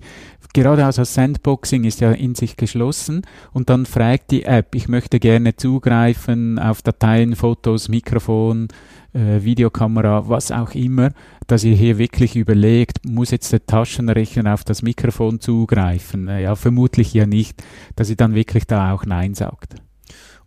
Gerade 0.54 0.86
also 0.86 1.04
Sandboxing 1.04 1.84
ist 1.84 2.00
ja 2.00 2.12
in 2.12 2.36
sich 2.36 2.58
geschlossen 2.58 3.24
und 3.54 3.72
dann 3.72 3.88
fragt 3.88 4.30
die 4.30 4.44
App, 4.44 4.76
ich 4.76 4.88
möchte 4.88 5.20
gerne 5.20 5.56
zugreifen 5.56 6.60
auf 6.60 6.84
Dateien, 6.84 7.36
Fotos, 7.36 7.90
Mikrofon, 7.90 8.68
äh, 9.14 9.44
Videokamera, 9.44 10.30
was 10.30 10.52
auch 10.52 10.76
immer, 10.76 11.12
dass 11.48 11.64
ihr 11.64 11.76
hier 11.76 11.98
wirklich 11.98 12.36
überlegt, 12.36 13.04
muss 13.04 13.32
jetzt 13.32 13.52
der 13.52 13.66
Taschenrechner 13.66 14.54
auf 14.54 14.64
das 14.64 14.84
Mikrofon 14.84 15.40
zugreifen? 15.40 16.28
Äh, 16.28 16.44
ja, 16.44 16.56
vermutlich 16.56 17.16
ja 17.16 17.26
nicht, 17.26 17.64
dass 17.96 18.12
ihr 18.12 18.16
dann 18.16 18.36
wirklich 18.36 18.68
da 18.68 18.94
auch 18.94 19.08
Nein 19.08 19.34
sagt. 19.34 19.76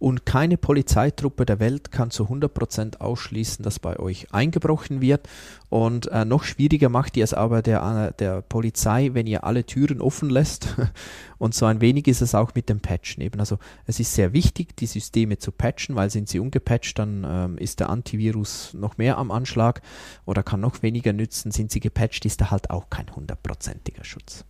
Und 0.06 0.24
keine 0.24 0.56
Polizeitruppe 0.56 1.44
der 1.44 1.58
Welt 1.58 1.90
kann 1.90 2.12
zu 2.12 2.26
100% 2.26 2.98
ausschließen, 2.98 3.64
dass 3.64 3.80
bei 3.80 3.98
euch 3.98 4.32
eingebrochen 4.32 5.00
wird. 5.00 5.28
Und 5.68 6.06
äh, 6.12 6.24
noch 6.24 6.44
schwieriger 6.44 6.88
macht 6.88 7.16
ihr 7.16 7.24
es 7.24 7.34
aber 7.34 7.60
der, 7.60 8.12
äh, 8.12 8.16
der 8.16 8.40
Polizei, 8.42 9.10
wenn 9.14 9.26
ihr 9.26 9.42
alle 9.42 9.66
Türen 9.66 10.00
offen 10.00 10.30
lässt. 10.30 10.76
Und 11.38 11.56
so 11.56 11.66
ein 11.66 11.80
wenig 11.80 12.06
ist 12.06 12.20
es 12.20 12.36
auch 12.36 12.54
mit 12.54 12.68
dem 12.68 12.78
Patchen 12.78 13.20
eben. 13.20 13.40
Also 13.40 13.58
es 13.86 13.98
ist 13.98 14.14
sehr 14.14 14.32
wichtig, 14.32 14.76
die 14.76 14.86
Systeme 14.86 15.38
zu 15.38 15.50
patchen, 15.50 15.96
weil 15.96 16.08
sind 16.08 16.28
sie 16.28 16.38
ungepatcht, 16.38 16.96
dann 17.00 17.26
ähm, 17.28 17.58
ist 17.58 17.80
der 17.80 17.90
Antivirus 17.90 18.74
noch 18.74 18.98
mehr 18.98 19.18
am 19.18 19.32
Anschlag 19.32 19.82
oder 20.24 20.44
kann 20.44 20.60
noch 20.60 20.84
weniger 20.84 21.12
nützen. 21.12 21.50
Sind 21.50 21.72
sie 21.72 21.80
gepatcht, 21.80 22.24
ist 22.26 22.40
er 22.42 22.52
halt 22.52 22.70
auch 22.70 22.90
kein 22.90 23.12
hundertprozentiger 23.12 24.04
Schutz. 24.04 24.44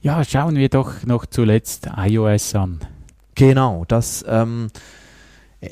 Ja, 0.00 0.22
schauen 0.22 0.54
wir 0.54 0.68
doch 0.68 1.02
noch 1.02 1.26
zuletzt 1.26 1.88
iOS 1.96 2.54
an. 2.54 2.78
Genau, 3.36 3.84
das 3.86 4.24
ähm, 4.26 4.68
äh, 5.60 5.68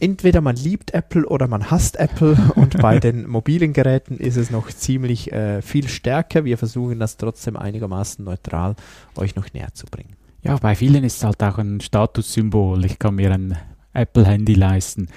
entweder 0.00 0.40
man 0.40 0.56
liebt 0.56 0.92
Apple 0.92 1.26
oder 1.26 1.48
man 1.48 1.70
hasst 1.70 1.96
Apple 1.96 2.36
und 2.56 2.78
bei 2.78 2.98
den 2.98 3.28
mobilen 3.28 3.72
Geräten 3.72 4.18
ist 4.18 4.36
es 4.36 4.50
noch 4.50 4.68
ziemlich 4.68 5.32
äh, 5.32 5.62
viel 5.62 5.88
stärker. 5.88 6.44
Wir 6.44 6.58
versuchen 6.58 6.98
das 6.98 7.16
trotzdem 7.16 7.56
einigermaßen 7.56 8.24
neutral 8.24 8.74
euch 9.16 9.36
noch 9.36 9.52
näher 9.52 9.72
zu 9.74 9.86
bringen. 9.86 10.14
Ja, 10.42 10.56
bei 10.56 10.74
vielen 10.74 11.04
ist 11.04 11.18
es 11.18 11.24
halt 11.24 11.42
auch 11.42 11.58
ein 11.58 11.80
Statussymbol. 11.80 12.84
Ich 12.84 12.98
kann 12.98 13.14
mir 13.14 13.32
ein 13.32 13.56
Apple-Handy 13.94 14.54
leisten. 14.54 15.08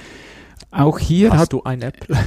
Auch 0.72 1.00
hier 1.00 1.32
Hast 1.32 1.52
du 1.52 1.64
ein 1.64 1.82
Apple? 1.82 2.16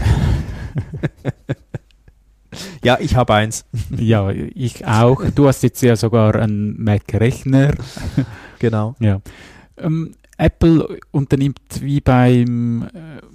ja, 2.84 2.98
ich 3.00 3.16
habe 3.16 3.34
eins. 3.34 3.64
ja 3.96 4.30
ich 4.30 4.86
auch. 4.86 5.22
Du 5.34 5.48
hast 5.48 5.62
jetzt 5.62 5.80
ja 5.82 5.96
sogar 5.96 6.34
einen 6.34 6.82
Mac-Rechner. 6.82 7.72
Genau. 8.58 8.96
Ja. 9.00 9.20
Ähm, 9.80 10.12
Apple 10.40 10.98
unternimmt 11.10 11.60
wie 11.80 12.00
beim 12.00 12.84
äh, 12.84 12.88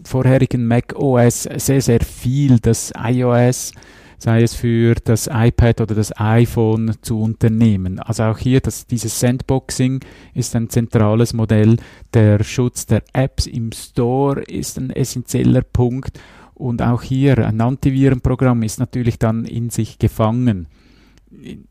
vorherigen 0.03 0.65
Mac 0.65 0.95
OS 0.95 1.43
sehr, 1.43 1.81
sehr 1.81 1.99
viel, 2.01 2.59
das 2.59 2.91
iOS, 2.97 3.73
sei 4.17 4.41
es 4.41 4.55
für 4.55 4.95
das 4.95 5.29
iPad 5.31 5.81
oder 5.81 5.93
das 5.93 6.19
iPhone 6.19 6.95
zu 7.01 7.21
unternehmen. 7.21 7.99
Also 7.99 8.23
auch 8.23 8.39
hier, 8.39 8.59
das, 8.59 8.87
dieses 8.87 9.19
Sandboxing 9.19 9.99
ist 10.33 10.55
ein 10.55 10.69
zentrales 10.69 11.33
Modell. 11.33 11.77
Der 12.13 12.43
Schutz 12.43 12.87
der 12.87 13.03
Apps 13.13 13.45
im 13.45 13.71
Store 13.71 14.41
ist 14.41 14.79
ein 14.79 14.89
essentieller 14.89 15.61
Punkt. 15.61 16.19
Und 16.55 16.81
auch 16.81 17.03
hier 17.03 17.45
ein 17.45 17.61
Antivirenprogramm 17.61 18.63
ist 18.63 18.79
natürlich 18.79 19.19
dann 19.19 19.45
in 19.45 19.69
sich 19.69 19.99
gefangen 19.99 20.67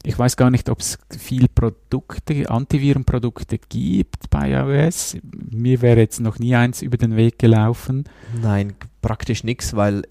ich 0.03 0.19
weiß 0.19 0.37
gar 0.37 0.51
nicht, 0.51 0.69
ob 0.69 0.81
es 0.81 0.99
viel 1.19 1.49
Produkte, 1.49 2.49
Antivirenprodukte 2.51 3.59
gibt 3.69 4.31
bei 4.31 4.51
iOS. 4.51 5.17
Mir 5.51 5.83
wäre 5.83 6.01
jetzt 6.01 6.21
noch 6.21 6.39
nie 6.39 6.55
eins 6.55 6.83
über 6.83 6.97
den 6.97 7.17
Weg 7.17 7.39
gelaufen. 7.39 8.05
Nein, 8.41 8.75
praktisch 9.03 9.45
nichts, 9.45 9.75
weil 9.75 10.03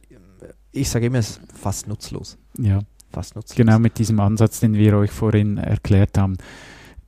ich 0.72 0.89
sage 0.89 1.08
immer, 1.08 1.20
es 1.20 1.38
ist 1.38 1.42
fast 1.54 1.88
nutzlos. 1.88 2.38
Ja, 2.58 2.80
Fast 3.12 3.36
nutzlos. 3.36 3.56
genau 3.56 3.80
mit 3.80 4.00
diesem 4.00 4.20
Ansatz, 4.20 4.60
den 4.60 4.74
wir 4.74 4.98
euch 4.98 5.12
vorhin 5.12 5.58
erklärt 5.58 6.18
haben. 6.18 6.38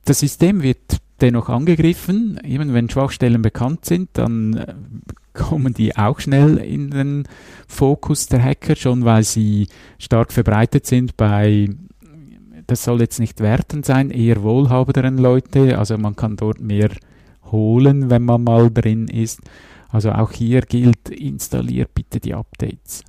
Das 0.04 0.20
System 0.20 0.62
wird 0.62 1.00
dennoch 1.20 1.48
angegriffen. 1.48 2.40
Eben 2.44 2.72
wenn 2.74 2.88
Schwachstellen 2.90 3.42
bekannt 3.42 3.84
sind, 3.84 4.10
dann 4.12 4.54
äh, 4.54 4.74
kommen 5.32 5.74
die 5.74 5.96
auch 5.96 6.20
schnell 6.20 6.58
in 6.58 6.90
den 6.90 7.24
Fokus 7.66 8.26
der 8.26 8.42
Hacker, 8.42 8.76
schon 8.76 9.04
weil 9.04 9.22
sie 9.24 9.68
stark 9.98 10.32
verbreitet 10.32 10.86
sind 10.86 11.16
bei 11.16 11.68
das 12.66 12.84
soll 12.84 13.00
jetzt 13.00 13.20
nicht 13.20 13.40
wertend 13.40 13.86
sein, 13.86 14.10
eher 14.10 14.42
wohlhabenderen 14.42 15.18
Leute. 15.18 15.78
Also 15.78 15.96
man 15.98 16.16
kann 16.16 16.36
dort 16.36 16.60
mehr 16.60 16.90
holen, 17.50 18.10
wenn 18.10 18.24
man 18.24 18.44
mal 18.44 18.70
drin 18.70 19.08
ist. 19.08 19.40
Also 19.88 20.12
auch 20.12 20.32
hier 20.32 20.62
gilt, 20.62 21.08
installiert 21.08 21.94
bitte 21.94 22.20
die 22.20 22.34
Updates. 22.34 23.04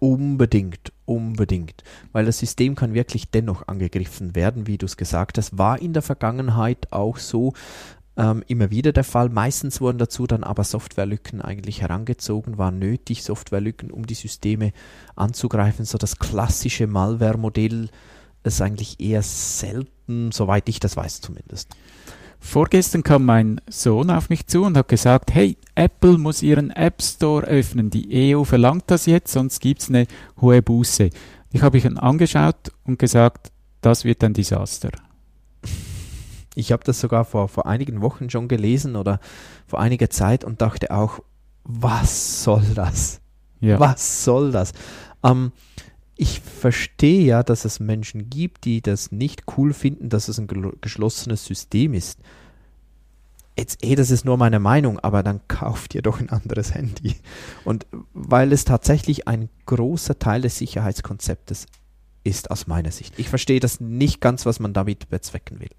Unbedingt, 0.00 0.92
unbedingt. 1.06 1.82
Weil 2.12 2.26
das 2.26 2.38
System 2.38 2.74
kann 2.74 2.94
wirklich 2.94 3.30
dennoch 3.30 3.66
angegriffen 3.66 4.34
werden, 4.34 4.66
wie 4.66 4.78
du 4.78 4.86
es 4.86 4.96
gesagt 4.96 5.38
hast. 5.38 5.58
War 5.58 5.80
in 5.80 5.92
der 5.92 6.02
Vergangenheit 6.02 6.92
auch 6.92 7.16
so 7.16 7.52
ähm, 8.16 8.44
immer 8.46 8.70
wieder 8.70 8.92
der 8.92 9.04
Fall. 9.04 9.28
Meistens 9.28 9.80
wurden 9.80 9.98
dazu 9.98 10.26
dann 10.26 10.44
aber 10.44 10.64
Softwarelücken 10.64 11.40
eigentlich 11.40 11.82
herangezogen, 11.82 12.58
waren 12.58 12.78
nötig, 12.78 13.22
Softwarelücken, 13.22 13.90
um 13.90 14.06
die 14.06 14.14
Systeme 14.14 14.72
anzugreifen. 15.16 15.84
So 15.84 15.98
das 15.98 16.18
klassische 16.18 16.86
Malware-Modell 16.86 17.88
ist 18.44 18.62
eigentlich 18.62 19.00
eher 19.00 19.22
selten, 19.22 20.32
soweit 20.32 20.68
ich 20.68 20.80
das 20.80 20.96
weiß 20.96 21.20
zumindest. 21.20 21.68
Vorgestern 22.40 23.02
kam 23.02 23.24
mein 23.24 23.60
Sohn 23.68 24.10
auf 24.10 24.30
mich 24.30 24.46
zu 24.46 24.62
und 24.62 24.76
hat 24.76 24.88
gesagt, 24.88 25.34
hey, 25.34 25.56
Apple 25.74 26.18
muss 26.18 26.42
ihren 26.42 26.70
App 26.70 27.02
Store 27.02 27.44
öffnen. 27.44 27.90
Die 27.90 28.34
EU 28.34 28.44
verlangt 28.44 28.84
das 28.86 29.06
jetzt, 29.06 29.32
sonst 29.32 29.60
gibt 29.60 29.82
es 29.82 29.88
eine 29.88 30.06
hohe 30.40 30.62
Buße. 30.62 31.10
Ich 31.52 31.62
habe 31.62 31.78
ihn 31.78 31.98
angeschaut 31.98 32.72
und 32.84 32.98
gesagt, 32.98 33.50
das 33.80 34.04
wird 34.04 34.22
ein 34.22 34.34
Desaster. 34.34 34.90
Ich 36.54 36.72
habe 36.72 36.84
das 36.84 37.00
sogar 37.00 37.24
vor, 37.24 37.48
vor 37.48 37.66
einigen 37.66 38.00
Wochen 38.02 38.30
schon 38.30 38.48
gelesen 38.48 38.96
oder 38.96 39.20
vor 39.66 39.80
einiger 39.80 40.10
Zeit 40.10 40.44
und 40.44 40.60
dachte 40.60 40.90
auch, 40.90 41.20
was 41.64 42.44
soll 42.44 42.64
das? 42.74 43.20
Ja. 43.60 43.78
Was 43.80 44.24
soll 44.24 44.52
das? 44.52 44.72
Ähm, 45.22 45.52
ich 46.18 46.40
verstehe 46.40 47.24
ja, 47.24 47.42
dass 47.44 47.64
es 47.64 47.78
Menschen 47.78 48.28
gibt, 48.28 48.64
die 48.64 48.82
das 48.82 49.12
nicht 49.12 49.44
cool 49.56 49.72
finden, 49.72 50.08
dass 50.08 50.26
es 50.26 50.38
ein 50.38 50.48
geschlossenes 50.80 51.44
System 51.44 51.94
ist. 51.94 52.18
Jetzt, 53.56 53.84
eh, 53.84 53.94
das 53.94 54.10
ist 54.10 54.24
nur 54.24 54.36
meine 54.36 54.58
Meinung, 54.58 54.98
aber 54.98 55.22
dann 55.22 55.40
kauft 55.46 55.94
ihr 55.94 56.02
doch 56.02 56.20
ein 56.20 56.28
anderes 56.28 56.74
Handy. 56.74 57.14
Und 57.64 57.86
weil 58.14 58.52
es 58.52 58.64
tatsächlich 58.64 59.28
ein 59.28 59.48
großer 59.66 60.18
Teil 60.18 60.42
des 60.42 60.58
Sicherheitskonzeptes 60.58 61.66
ist, 62.24 62.50
aus 62.50 62.66
meiner 62.66 62.90
Sicht. 62.90 63.16
Ich 63.16 63.28
verstehe 63.28 63.60
das 63.60 63.80
nicht 63.80 64.20
ganz, 64.20 64.44
was 64.44 64.58
man 64.58 64.72
damit 64.72 65.08
bezwecken 65.10 65.60
will. 65.60 65.70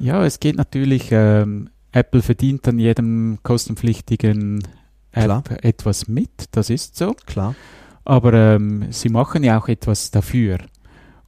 Ja, 0.00 0.24
es 0.24 0.40
geht 0.40 0.56
natürlich, 0.56 1.08
ähm, 1.12 1.70
Apple 1.92 2.22
verdient 2.22 2.66
an 2.66 2.78
jedem 2.80 3.38
kostenpflichtigen 3.44 4.64
App 5.12 5.24
Klar. 5.24 5.44
etwas 5.62 6.08
mit, 6.08 6.30
das 6.52 6.70
ist 6.70 6.96
so. 6.96 7.14
Klar. 7.26 7.54
Aber 8.04 8.32
ähm, 8.32 8.86
sie 8.90 9.08
machen 9.08 9.44
ja 9.44 9.58
auch 9.58 9.68
etwas 9.68 10.10
dafür. 10.10 10.58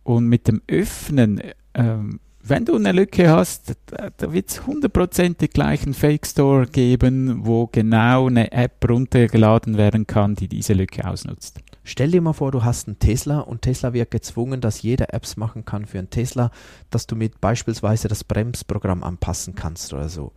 Und 0.02 0.26
mit 0.26 0.48
dem 0.48 0.62
Öffnen, 0.66 1.40
ähm, 1.74 2.20
wenn 2.42 2.64
du 2.64 2.74
eine 2.74 2.92
Lücke 2.92 3.30
hast, 3.30 3.76
da, 3.86 4.10
da 4.16 4.32
wird 4.32 4.50
es 4.50 4.66
hundertprozentig 4.66 5.52
gleich 5.52 5.84
einen 5.84 5.94
Fake 5.94 6.26
Store 6.26 6.66
geben, 6.66 7.46
wo 7.46 7.68
genau 7.68 8.26
eine 8.26 8.50
App 8.50 8.88
runtergeladen 8.88 9.76
werden 9.76 10.06
kann, 10.06 10.34
die 10.34 10.48
diese 10.48 10.72
Lücke 10.72 11.06
ausnutzt. 11.06 11.60
Stell 11.84 12.10
dir 12.12 12.20
mal 12.20 12.32
vor, 12.32 12.52
du 12.52 12.64
hast 12.64 12.86
einen 12.86 12.98
Tesla 12.98 13.40
und 13.40 13.62
Tesla 13.62 13.92
wird 13.92 14.10
gezwungen, 14.10 14.60
dass 14.60 14.82
jeder 14.82 15.12
Apps 15.14 15.36
machen 15.36 15.64
kann 15.64 15.86
für 15.86 15.98
einen 15.98 16.10
Tesla, 16.10 16.50
dass 16.90 17.06
du 17.06 17.16
mit 17.16 17.40
beispielsweise 17.40 18.08
das 18.08 18.24
Bremsprogramm 18.24 19.02
anpassen 19.02 19.54
kannst 19.54 19.92
oder 19.92 20.08
so. 20.08 20.32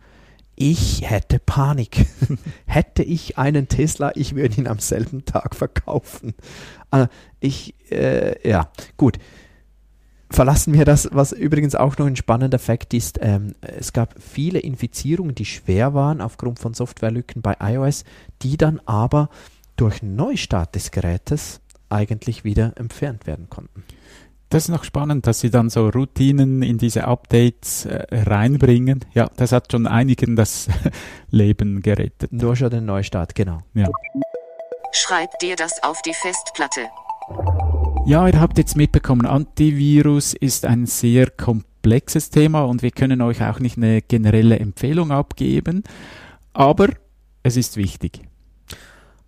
Ich 0.58 1.08
hätte 1.08 1.38
Panik. 1.38 2.06
hätte 2.66 3.02
ich 3.02 3.36
einen 3.36 3.68
Tesla, 3.68 4.12
ich 4.14 4.34
würde 4.34 4.56
ihn 4.56 4.66
am 4.66 4.78
selben 4.78 5.26
Tag 5.26 5.54
verkaufen. 5.54 6.34
Äh, 6.90 7.08
ich, 7.40 7.74
äh, 7.90 8.48
ja, 8.48 8.70
gut. 8.96 9.18
Verlassen 10.30 10.72
wir 10.72 10.84
das, 10.84 11.08
was 11.12 11.30
übrigens 11.30 11.76
auch 11.76 11.98
noch 11.98 12.06
ein 12.06 12.16
spannender 12.16 12.58
Fakt 12.58 12.94
ist. 12.94 13.18
Ähm, 13.22 13.54
es 13.60 13.92
gab 13.92 14.14
viele 14.20 14.58
Infizierungen, 14.58 15.34
die 15.34 15.44
schwer 15.44 15.94
waren 15.94 16.20
aufgrund 16.20 16.58
von 16.58 16.74
Softwarelücken 16.74 17.42
bei 17.42 17.56
iOS, 17.60 18.04
die 18.42 18.56
dann 18.56 18.80
aber 18.86 19.28
durch 19.76 20.02
Neustart 20.02 20.74
des 20.74 20.90
Gerätes 20.90 21.60
eigentlich 21.90 22.44
wieder 22.44 22.72
entfernt 22.76 23.26
werden 23.26 23.48
konnten. 23.50 23.84
Das 24.48 24.64
ist 24.64 24.68
noch 24.68 24.84
spannend, 24.84 25.26
dass 25.26 25.40
sie 25.40 25.50
dann 25.50 25.70
so 25.70 25.88
Routinen 25.88 26.62
in 26.62 26.78
diese 26.78 27.06
Updates 27.06 27.84
äh, 27.86 28.06
reinbringen. 28.12 29.04
Ja, 29.12 29.28
das 29.36 29.50
hat 29.50 29.72
schon 29.72 29.86
einigen 29.88 30.36
das 30.36 30.68
Leben 31.30 31.82
gerettet. 31.82 32.32
Nur 32.32 32.54
schon 32.54 32.70
den 32.70 32.86
Neustart, 32.86 33.34
genau. 33.34 33.58
Ja. 33.74 33.88
Schreib 34.92 35.38
dir 35.40 35.56
das 35.56 35.82
auf 35.82 36.00
die 36.02 36.14
Festplatte. 36.14 36.82
Ja, 38.06 38.28
ihr 38.28 38.40
habt 38.40 38.56
jetzt 38.56 38.76
mitbekommen, 38.76 39.26
Antivirus 39.26 40.32
ist 40.32 40.64
ein 40.64 40.86
sehr 40.86 41.28
komplexes 41.28 42.30
Thema 42.30 42.62
und 42.62 42.82
wir 42.82 42.92
können 42.92 43.20
euch 43.20 43.42
auch 43.42 43.58
nicht 43.58 43.78
eine 43.78 44.00
generelle 44.00 44.60
Empfehlung 44.60 45.10
abgeben, 45.10 45.82
aber 46.52 46.90
es 47.42 47.56
ist 47.56 47.76
wichtig. 47.76 48.20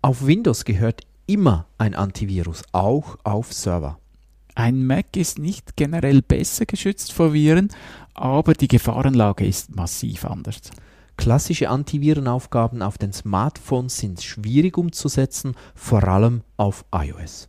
Auf 0.01 0.25
Windows 0.25 0.63
gehört 0.63 1.01
immer 1.27 1.67
ein 1.77 1.93
Antivirus, 1.93 2.63
auch 2.71 3.17
auf 3.23 3.51
Server. 3.51 3.99
Ein 4.59 4.85
Mac 4.85 5.15
ist 5.15 5.39
nicht 5.39 5.77
generell 5.77 6.21
besser 6.21 6.65
geschützt 6.65 7.13
vor 7.13 7.31
Viren, 7.31 7.69
aber 8.13 8.53
die 8.53 8.67
Gefahrenlage 8.67 9.47
ist 9.47 9.73
massiv 9.73 10.25
anders. 10.25 10.71
Klassische 11.15 11.69
Antivirenaufgaben 11.69 12.81
auf 12.81 12.97
den 12.97 13.13
Smartphones 13.13 13.95
sind 13.95 14.21
schwierig 14.21 14.77
umzusetzen, 14.77 15.55
vor 15.75 16.03
allem 16.03 16.41
auf 16.57 16.83
iOS. 16.93 17.48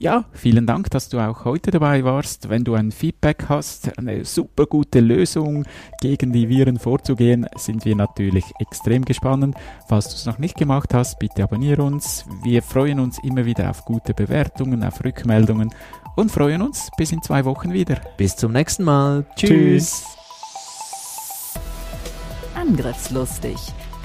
Ja, 0.00 0.26
vielen 0.32 0.64
Dank, 0.64 0.90
dass 0.90 1.08
du 1.08 1.18
auch 1.18 1.44
heute 1.44 1.72
dabei 1.72 2.04
warst. 2.04 2.48
Wenn 2.48 2.62
du 2.62 2.74
ein 2.74 2.92
Feedback 2.92 3.46
hast, 3.48 3.98
eine 3.98 4.24
super 4.24 4.66
gute 4.66 5.00
Lösung 5.00 5.64
gegen 6.00 6.32
die 6.32 6.48
Viren 6.48 6.78
vorzugehen, 6.78 7.46
sind 7.56 7.84
wir 7.84 7.96
natürlich 7.96 8.44
extrem 8.60 9.04
gespannt. 9.04 9.56
Falls 9.88 10.08
du 10.10 10.14
es 10.14 10.24
noch 10.24 10.38
nicht 10.38 10.56
gemacht 10.56 10.94
hast, 10.94 11.18
bitte 11.18 11.42
abonniere 11.42 11.82
uns. 11.82 12.24
Wir 12.44 12.62
freuen 12.62 13.00
uns 13.00 13.18
immer 13.24 13.44
wieder 13.44 13.70
auf 13.70 13.84
gute 13.84 14.14
Bewertungen, 14.14 14.84
auf 14.84 15.04
Rückmeldungen 15.04 15.74
und 16.14 16.30
freuen 16.30 16.62
uns 16.62 16.90
bis 16.96 17.10
in 17.10 17.20
zwei 17.20 17.44
Wochen 17.44 17.72
wieder. 17.72 17.96
Bis 18.16 18.36
zum 18.36 18.52
nächsten 18.52 18.84
Mal. 18.84 19.26
Tschüss. 19.34 20.04
Angriffslustig. 22.54 23.56